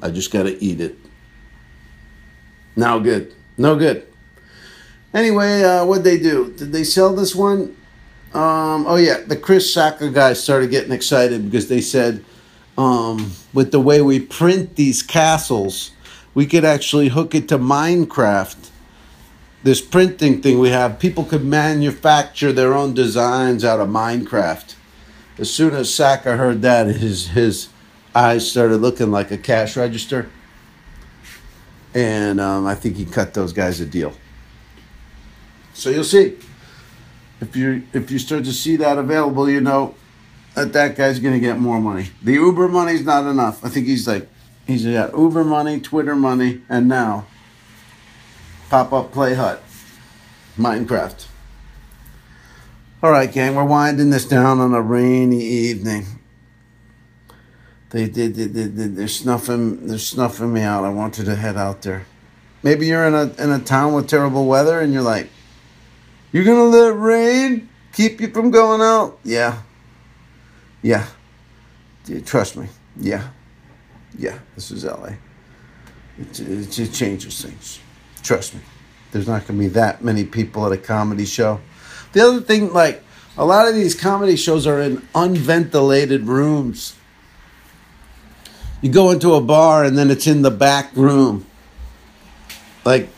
I 0.00 0.10
just 0.10 0.30
got 0.30 0.44
to 0.44 0.64
eat 0.64 0.80
it. 0.80 0.96
No 2.76 3.00
good. 3.00 3.34
No 3.58 3.76
good. 3.76 4.06
Anyway, 5.12 5.62
uh, 5.62 5.84
what'd 5.84 6.04
they 6.04 6.18
do? 6.18 6.54
Did 6.56 6.72
they 6.72 6.84
sell 6.84 7.14
this 7.14 7.34
one? 7.34 7.76
Um, 8.32 8.86
oh 8.86 8.96
yeah, 8.96 9.18
the 9.26 9.36
Chris 9.36 9.76
Sacca 9.76 10.14
guys 10.14 10.42
started 10.42 10.70
getting 10.70 10.92
excited 10.92 11.44
because 11.44 11.68
they 11.68 11.80
said, 11.80 12.24
um, 12.78 13.32
with 13.52 13.72
the 13.72 13.80
way 13.80 14.00
we 14.00 14.20
print 14.20 14.76
these 14.76 15.02
castles, 15.02 15.90
we 16.32 16.46
could 16.46 16.64
actually 16.64 17.08
hook 17.08 17.34
it 17.34 17.48
to 17.48 17.58
Minecraft. 17.58 18.70
This 19.64 19.82
printing 19.82 20.40
thing 20.40 20.60
we 20.60 20.70
have, 20.70 21.00
people 21.00 21.24
could 21.24 21.44
manufacture 21.44 22.52
their 22.52 22.72
own 22.72 22.94
designs 22.94 23.64
out 23.64 23.80
of 23.80 23.88
Minecraft. 23.88 24.76
As 25.36 25.52
soon 25.52 25.74
as 25.74 25.90
Sacca 25.90 26.38
heard 26.38 26.62
that, 26.62 26.86
his 26.86 27.28
his 27.28 27.68
eyes 28.14 28.50
started 28.50 28.78
looking 28.78 29.10
like 29.10 29.30
a 29.30 29.38
cash 29.38 29.76
register, 29.76 30.30
and 31.94 32.40
um, 32.40 32.66
I 32.66 32.74
think 32.74 32.96
he 32.96 33.04
cut 33.04 33.34
those 33.34 33.52
guys 33.52 33.80
a 33.80 33.86
deal. 33.86 34.12
So 35.74 35.90
you'll 35.90 36.04
see 36.04 36.36
if 37.40 37.56
you 37.56 37.82
if 37.92 38.10
you 38.10 38.18
start 38.18 38.44
to 38.44 38.52
see 38.52 38.76
that 38.76 38.98
available, 38.98 39.48
you 39.48 39.60
know 39.60 39.94
that 40.54 40.72
that 40.72 40.96
guy's 40.96 41.18
gonna 41.18 41.40
get 41.40 41.58
more 41.58 41.80
money. 41.80 42.08
The 42.22 42.32
Uber 42.34 42.68
money's 42.68 43.04
not 43.04 43.24
enough. 43.24 43.64
I 43.64 43.68
think 43.68 43.86
he's 43.86 44.06
like 44.06 44.28
he's 44.66 44.84
got 44.84 45.16
Uber 45.16 45.44
money, 45.44 45.80
Twitter 45.80 46.14
money, 46.14 46.62
and 46.68 46.88
now 46.88 47.26
pop 48.68 48.92
up 48.92 49.12
play 49.12 49.34
hut, 49.34 49.62
Minecraft. 50.58 51.26
All 53.02 53.10
right, 53.10 53.32
gang, 53.32 53.54
we're 53.54 53.64
winding 53.64 54.10
this 54.10 54.26
down 54.26 54.60
on 54.60 54.74
a 54.74 54.82
rainy 54.82 55.42
evening. 55.42 56.19
They 57.90 58.06
they, 58.06 58.28
they, 58.28 58.46
they, 58.46 58.86
they're 58.86 59.08
snuffing 59.08 59.86
they're 59.86 59.98
snuffing 59.98 60.52
me 60.52 60.62
out. 60.62 60.84
I 60.84 60.90
want 60.90 61.18
you 61.18 61.24
to 61.24 61.36
head 61.36 61.56
out 61.56 61.82
there. 61.82 62.06
Maybe 62.62 62.86
you're 62.86 63.04
in 63.06 63.14
a 63.14 63.32
in 63.42 63.50
a 63.50 63.58
town 63.58 63.94
with 63.94 64.08
terrible 64.08 64.46
weather 64.46 64.80
and 64.80 64.92
you're 64.92 65.02
like, 65.02 65.28
you're 66.32 66.44
gonna 66.44 66.64
let 66.64 66.96
rain 66.96 67.68
keep 67.92 68.20
you 68.20 68.28
from 68.30 68.50
going 68.50 68.80
out? 68.80 69.18
Yeah. 69.24 69.62
Yeah. 70.82 71.06
Trust 72.24 72.56
me. 72.56 72.68
Yeah. 72.96 73.28
Yeah. 74.16 74.38
This 74.54 74.70
is 74.70 74.84
LA. 74.84 75.14
It, 76.18 76.40
it, 76.40 76.78
it 76.78 76.92
changes 76.92 77.42
things. 77.42 77.80
Trust 78.22 78.54
me. 78.54 78.60
There's 79.10 79.26
not 79.26 79.46
gonna 79.46 79.58
be 79.58 79.68
that 79.68 80.04
many 80.04 80.24
people 80.24 80.64
at 80.66 80.72
a 80.72 80.78
comedy 80.78 81.24
show. 81.24 81.60
The 82.12 82.20
other 82.20 82.40
thing, 82.40 82.72
like 82.72 83.02
a 83.36 83.44
lot 83.44 83.66
of 83.68 83.74
these 83.74 83.94
comedy 83.94 84.36
shows 84.36 84.66
are 84.66 84.80
in 84.80 85.06
unventilated 85.14 86.26
rooms. 86.26 86.96
You 88.80 88.90
go 88.90 89.10
into 89.10 89.34
a 89.34 89.40
bar 89.40 89.84
and 89.84 89.96
then 89.96 90.10
it's 90.10 90.26
in 90.26 90.42
the 90.42 90.50
back 90.50 90.94
room. 90.96 91.46
Like 92.84 93.08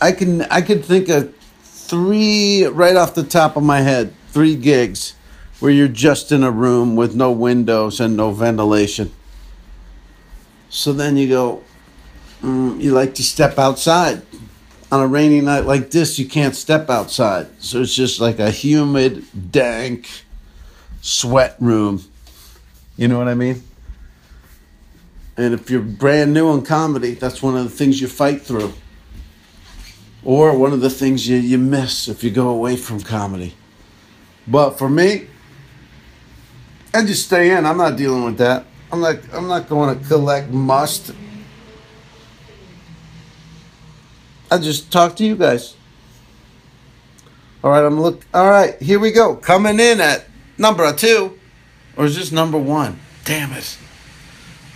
I 0.00 0.12
can 0.12 0.42
I 0.42 0.60
could 0.60 0.84
think 0.84 1.08
of 1.08 1.34
three 1.62 2.64
right 2.66 2.96
off 2.96 3.14
the 3.14 3.22
top 3.22 3.56
of 3.56 3.62
my 3.62 3.80
head, 3.80 4.12
three 4.28 4.56
gigs 4.56 5.14
where 5.60 5.70
you're 5.70 5.88
just 5.88 6.32
in 6.32 6.42
a 6.42 6.50
room 6.50 6.96
with 6.96 7.14
no 7.14 7.30
windows 7.30 8.00
and 8.00 8.16
no 8.16 8.30
ventilation. 8.30 9.10
So 10.68 10.92
then 10.92 11.16
you 11.16 11.28
go, 11.28 11.62
mm, 12.42 12.80
you 12.80 12.92
like 12.92 13.14
to 13.14 13.22
step 13.22 13.58
outside. 13.58 14.22
On 14.92 15.00
a 15.00 15.06
rainy 15.06 15.40
night 15.40 15.64
like 15.64 15.90
this, 15.90 16.18
you 16.18 16.28
can't 16.28 16.54
step 16.54 16.90
outside. 16.90 17.48
So 17.58 17.80
it's 17.80 17.94
just 17.94 18.20
like 18.20 18.38
a 18.38 18.50
humid, 18.50 19.24
dank 19.50 20.08
sweat 21.00 21.56
room. 21.58 22.04
You 22.96 23.08
know 23.08 23.18
what 23.18 23.28
I 23.28 23.34
mean? 23.34 23.62
And 25.36 25.52
if 25.52 25.70
you're 25.70 25.82
brand 25.82 26.32
new 26.32 26.52
in 26.52 26.62
comedy, 26.62 27.14
that's 27.14 27.42
one 27.42 27.56
of 27.56 27.64
the 27.64 27.70
things 27.70 28.00
you 28.00 28.08
fight 28.08 28.42
through 28.42 28.72
or 30.26 30.58
one 30.58 30.72
of 30.72 30.80
the 30.80 30.90
things 30.90 31.28
you, 31.28 31.36
you 31.36 31.56
miss 31.56 32.08
if 32.08 32.24
you 32.24 32.30
go 32.30 32.48
away 32.48 32.76
from 32.76 33.00
comedy. 33.00 33.54
But 34.46 34.70
for 34.70 34.90
me, 34.90 35.28
I 36.92 37.04
just 37.04 37.26
stay 37.26 37.56
in. 37.56 37.64
I'm 37.64 37.76
not 37.76 37.96
dealing 37.96 38.24
with 38.24 38.38
that. 38.38 38.66
I'm 38.90 39.00
not 39.00 39.18
I'm 39.32 39.48
not 39.48 39.68
going 39.68 39.98
to 39.98 40.04
collect 40.08 40.50
must. 40.50 41.12
I 44.50 44.58
just 44.58 44.90
talk 44.92 45.16
to 45.16 45.24
you 45.24 45.36
guys. 45.36 45.76
All 47.62 47.70
right, 47.70 47.84
I'm 47.84 48.00
look. 48.00 48.24
All 48.32 48.48
right, 48.48 48.80
here 48.80 48.98
we 48.98 49.10
go. 49.10 49.36
Coming 49.36 49.78
in 49.80 50.00
at 50.00 50.26
number 50.56 50.90
two, 50.92 51.38
or 51.96 52.04
is 52.04 52.16
this 52.16 52.32
number 52.32 52.58
one? 52.58 53.00
Damn 53.24 53.52
it! 53.52 53.76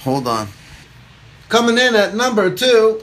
Hold 0.05 0.29
on. 0.29 0.49
Coming 1.49 1.79
in 1.79 1.95
at 1.95 2.15
number 2.15 2.55
two. 2.55 3.03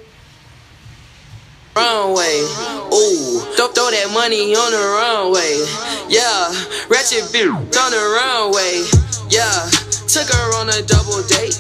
runway. 1.76 2.42
Ooh, 2.90 3.46
don't 3.56 3.74
throw 3.76 3.92
that 3.94 4.10
money 4.14 4.56
on 4.56 4.72
the 4.74 4.82
runway. 4.98 5.62
Yeah, 6.10 6.50
ratchet 6.90 7.30
bitch 7.30 7.54
on 7.54 7.92
the 7.94 8.02
runway. 8.18 8.82
Yeah, 9.30 9.70
took 10.10 10.26
her 10.26 10.48
on 10.58 10.70
a 10.74 10.82
double 10.90 11.22
date. 11.30 11.54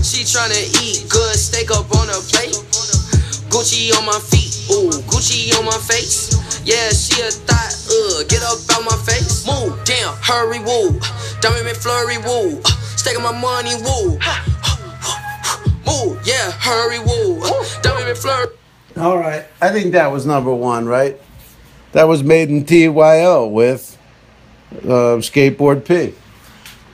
She 0.00 0.24
tryna 0.24 0.64
eat 0.80 1.04
good 1.10 1.36
steak 1.36 1.70
up 1.70 1.90
on 1.96 2.08
her 2.08 2.22
plate. 2.32 2.56
Gucci 3.52 3.92
on 3.98 4.06
my 4.06 4.16
feet, 4.30 4.70
ooh, 4.70 4.88
Gucci 5.10 5.52
on 5.58 5.64
my 5.66 5.76
face. 5.76 6.38
Yeah, 6.64 6.88
she 6.90 7.20
a 7.20 7.30
thought, 7.30 7.72
uh, 7.90 8.22
get 8.28 8.42
up 8.44 8.58
out 8.72 8.84
my 8.86 8.96
face. 9.04 9.44
Move, 9.46 9.76
damn, 9.84 10.14
hurry, 10.22 10.60
woo. 10.60 10.96
Diamond 11.42 11.66
McFlurry, 11.66 12.16
woo. 12.24 12.62
Staking 12.96 13.22
my 13.22 13.32
money, 13.32 13.74
woo. 13.82 14.18
Move, 15.90 16.26
yeah, 16.26 16.50
hurry, 16.52 16.98
woo. 17.00 17.40
Diamond 17.82 18.06
McFlurry. 18.06 18.52
All 18.96 19.18
right. 19.18 19.44
I 19.60 19.70
think 19.70 19.92
that 19.92 20.12
was 20.12 20.24
number 20.26 20.54
one, 20.54 20.86
right? 20.86 21.20
That 21.92 22.04
was 22.04 22.22
MadeinTYO 22.22 23.50
with 23.50 23.98
uh, 24.72 25.18
Skateboard 25.18 25.84
P. 25.84 26.14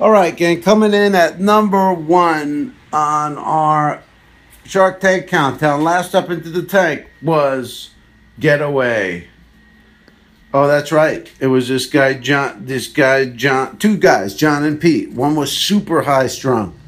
All 0.00 0.10
right, 0.10 0.34
gang. 0.36 0.62
Coming 0.62 0.94
in 0.94 1.14
at 1.14 1.40
number 1.40 1.92
one 1.92 2.74
on 2.92 3.36
our 3.38 4.02
Shark 4.64 5.00
Tank 5.00 5.26
countdown. 5.26 5.84
Last 5.84 6.14
up 6.14 6.30
into 6.30 6.50
the 6.50 6.62
tank 6.62 7.06
was 7.22 7.90
Getaway. 8.40 9.28
Oh, 10.54 10.66
that's 10.66 10.92
right. 10.92 11.30
It 11.40 11.48
was 11.48 11.68
this 11.68 11.86
guy 11.86 12.14
John. 12.14 12.66
This 12.66 12.88
guy 12.88 13.26
John. 13.26 13.76
Two 13.78 13.96
guys, 13.96 14.34
John 14.34 14.64
and 14.64 14.80
Pete. 14.80 15.12
One 15.12 15.34
was 15.36 15.52
super 15.52 16.02
high 16.02 16.28
strung, 16.28 16.78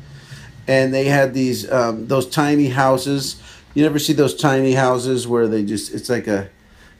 and 0.69 0.93
they 0.93 1.07
had 1.07 1.35
these 1.35 1.69
um, 1.73 2.07
those 2.07 2.29
tiny 2.29 2.69
houses. 2.69 3.43
You 3.75 3.83
never 3.83 3.99
see 3.99 4.13
those 4.13 4.35
tiny 4.35 4.75
houses 4.75 5.27
where 5.27 5.49
they 5.49 5.65
just 5.65 5.93
it's 5.95 6.09
like 6.09 6.29
a, 6.29 6.51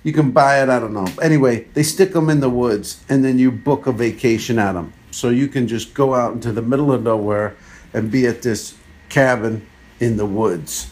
You 0.03 0.13
can 0.13 0.31
buy 0.31 0.63
it. 0.63 0.69
I 0.69 0.79
don't 0.81 0.95
know. 0.95 1.07
Anyway, 1.23 1.65
they 1.75 1.83
stick 1.83 2.13
them 2.13 2.31
in 2.31 2.41
the 2.41 2.51
woods, 2.51 3.05
and 3.09 3.25
then 3.25 3.39
you 3.39 3.53
book 3.53 3.87
a 3.87 3.93
vacation 3.93 4.59
at 4.59 4.73
them. 4.73 4.93
So 5.11 5.29
you 5.29 5.49
can 5.49 5.69
just 5.69 5.95
go 5.95 6.15
out 6.15 6.35
into 6.35 6.53
the 6.53 6.63
middle 6.63 6.93
of 6.93 7.03
nowhere 7.03 7.57
and 7.93 8.11
be 8.11 8.27
at 8.27 8.43
this 8.43 8.77
cabin 9.09 9.67
in 10.01 10.17
the 10.17 10.27
woods. 10.27 10.91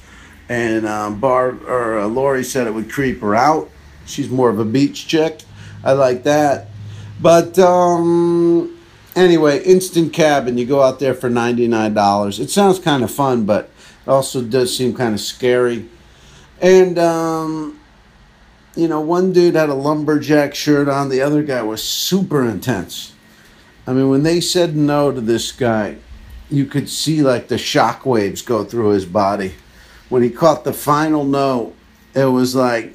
And 0.49 0.87
um, 0.87 1.21
Barb 1.21 1.63
or 1.67 1.99
uh, 1.99 2.07
Lori 2.07 2.45
said 2.45 2.67
it 2.67 2.75
would 2.75 2.91
creep 2.91 3.21
her 3.21 3.35
out. 3.35 3.71
She's 4.07 4.31
more 4.31 4.51
of 4.51 4.59
a 4.59 4.65
beach 4.65 5.07
chick. 5.07 5.41
I 5.85 5.93
like 5.93 6.23
that. 6.25 6.69
But 7.21 7.59
um, 7.59 8.76
anyway, 9.17 9.63
instant 9.65 10.13
cabin. 10.13 10.59
You 10.59 10.67
go 10.67 10.83
out 10.83 11.01
there 11.01 11.15
for 11.15 11.29
ninety 11.29 11.67
nine 11.67 11.95
dollars. 11.95 12.39
It 12.39 12.51
sounds 12.51 12.79
kind 12.79 13.03
of 13.03 13.11
fun, 13.11 13.45
but 13.47 13.71
it 14.07 14.11
also 14.11 14.43
does 14.43 14.77
seem 14.77 14.95
kind 14.95 15.15
of 15.15 15.21
scary. 15.21 15.89
And 16.61 16.99
um, 16.99 17.81
you 18.77 18.87
know, 18.87 19.01
one 19.01 19.33
dude 19.33 19.57
had 19.57 19.71
a 19.71 19.75
lumberjack 19.75 20.55
shirt 20.55 20.89
on. 20.89 21.09
The 21.09 21.23
other 21.23 21.43
guy 21.43 21.63
was 21.63 21.83
super 21.83 22.49
intense. 22.49 23.15
I 23.87 23.93
mean, 23.93 24.09
when 24.11 24.23
they 24.23 24.41
said 24.41 24.77
no 24.77 25.11
to 25.11 25.21
this 25.21 25.53
guy, 25.53 25.97
you 26.51 26.67
could 26.67 26.89
see 26.89 27.23
like 27.23 27.49
the 27.49 27.59
shock 27.59 28.05
waves 28.05 28.43
go 28.43 28.65
through 28.65 28.91
his 28.91 29.07
body. 29.07 29.55
When 30.09 30.23
he 30.23 30.31
caught 30.31 30.65
the 30.65 30.73
final 30.73 31.25
no, 31.25 31.75
it 32.15 32.27
was 32.27 32.55
like 32.55 32.95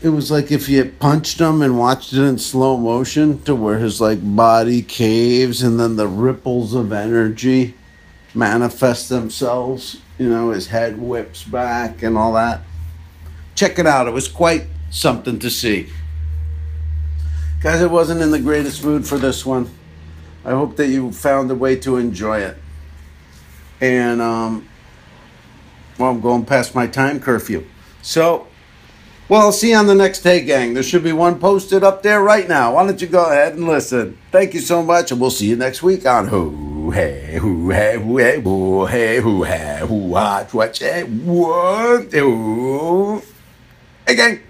it 0.00 0.10
was 0.10 0.30
like 0.30 0.52
if 0.52 0.68
you 0.68 0.84
punched 0.84 1.40
him 1.40 1.60
and 1.60 1.78
watched 1.78 2.12
it 2.12 2.22
in 2.22 2.38
slow 2.38 2.76
motion 2.76 3.42
to 3.42 3.54
where 3.54 3.78
his 3.78 4.00
like 4.00 4.18
body 4.22 4.82
caves 4.82 5.62
and 5.62 5.78
then 5.78 5.96
the 5.96 6.06
ripples 6.06 6.72
of 6.74 6.92
energy 6.92 7.74
manifest 8.34 9.08
themselves. 9.08 10.00
You 10.18 10.28
know, 10.28 10.50
his 10.50 10.68
head 10.68 11.00
whips 11.00 11.44
back 11.44 12.02
and 12.02 12.16
all 12.16 12.32
that. 12.34 12.60
Check 13.54 13.78
it 13.78 13.86
out. 13.86 14.06
It 14.06 14.12
was 14.12 14.28
quite 14.28 14.64
something 14.90 15.38
to 15.40 15.50
see. 15.50 15.88
Guys, 17.60 17.82
I 17.82 17.86
wasn't 17.86 18.20
in 18.20 18.30
the 18.30 18.38
greatest 18.38 18.84
mood 18.84 19.06
for 19.06 19.18
this 19.18 19.44
one. 19.44 19.68
I 20.44 20.50
hope 20.50 20.76
that 20.76 20.88
you 20.88 21.10
found 21.12 21.50
a 21.50 21.54
way 21.54 21.76
to 21.76 21.96
enjoy 21.96 22.40
it. 22.40 22.56
And, 23.80 24.20
um, 24.20 24.68
well, 25.98 26.10
I'm 26.10 26.20
going 26.20 26.44
past 26.44 26.74
my 26.74 26.86
time 26.86 27.20
curfew. 27.20 27.64
So, 28.02 28.47
well, 29.28 29.42
I'll 29.42 29.52
see 29.52 29.70
you 29.70 29.76
on 29.76 29.86
the 29.86 29.94
next 29.94 30.22
Hey 30.22 30.40
Gang. 30.42 30.74
There 30.74 30.82
should 30.82 31.04
be 31.04 31.12
one 31.12 31.38
posted 31.38 31.84
up 31.84 32.02
there 32.02 32.22
right 32.22 32.48
now. 32.48 32.74
Why 32.74 32.86
don't 32.86 33.00
you 33.00 33.06
go 33.06 33.26
ahead 33.26 33.54
and 33.54 33.66
listen? 33.66 34.18
Thank 34.32 34.54
you 34.54 34.60
so 34.60 34.82
much, 34.82 35.12
and 35.12 35.20
we'll 35.20 35.30
see 35.30 35.48
you 35.48 35.56
next 35.56 35.82
week 35.82 36.06
on 36.06 36.28
Who 36.28 36.90
Hey 36.90 37.38
Who 37.40 37.70
Hey 37.70 37.98
Who 37.98 38.18
Hey 38.18 38.40
Who 38.40 38.86
Hey 38.86 39.20
Who 39.20 39.42
Hey 39.44 39.80
Who 39.86 39.94
Watch 39.94 40.54
Watch 40.54 40.78
Hey 40.78 41.02
What 41.02 42.12
Hey 44.06 44.14
Gang. 44.14 44.47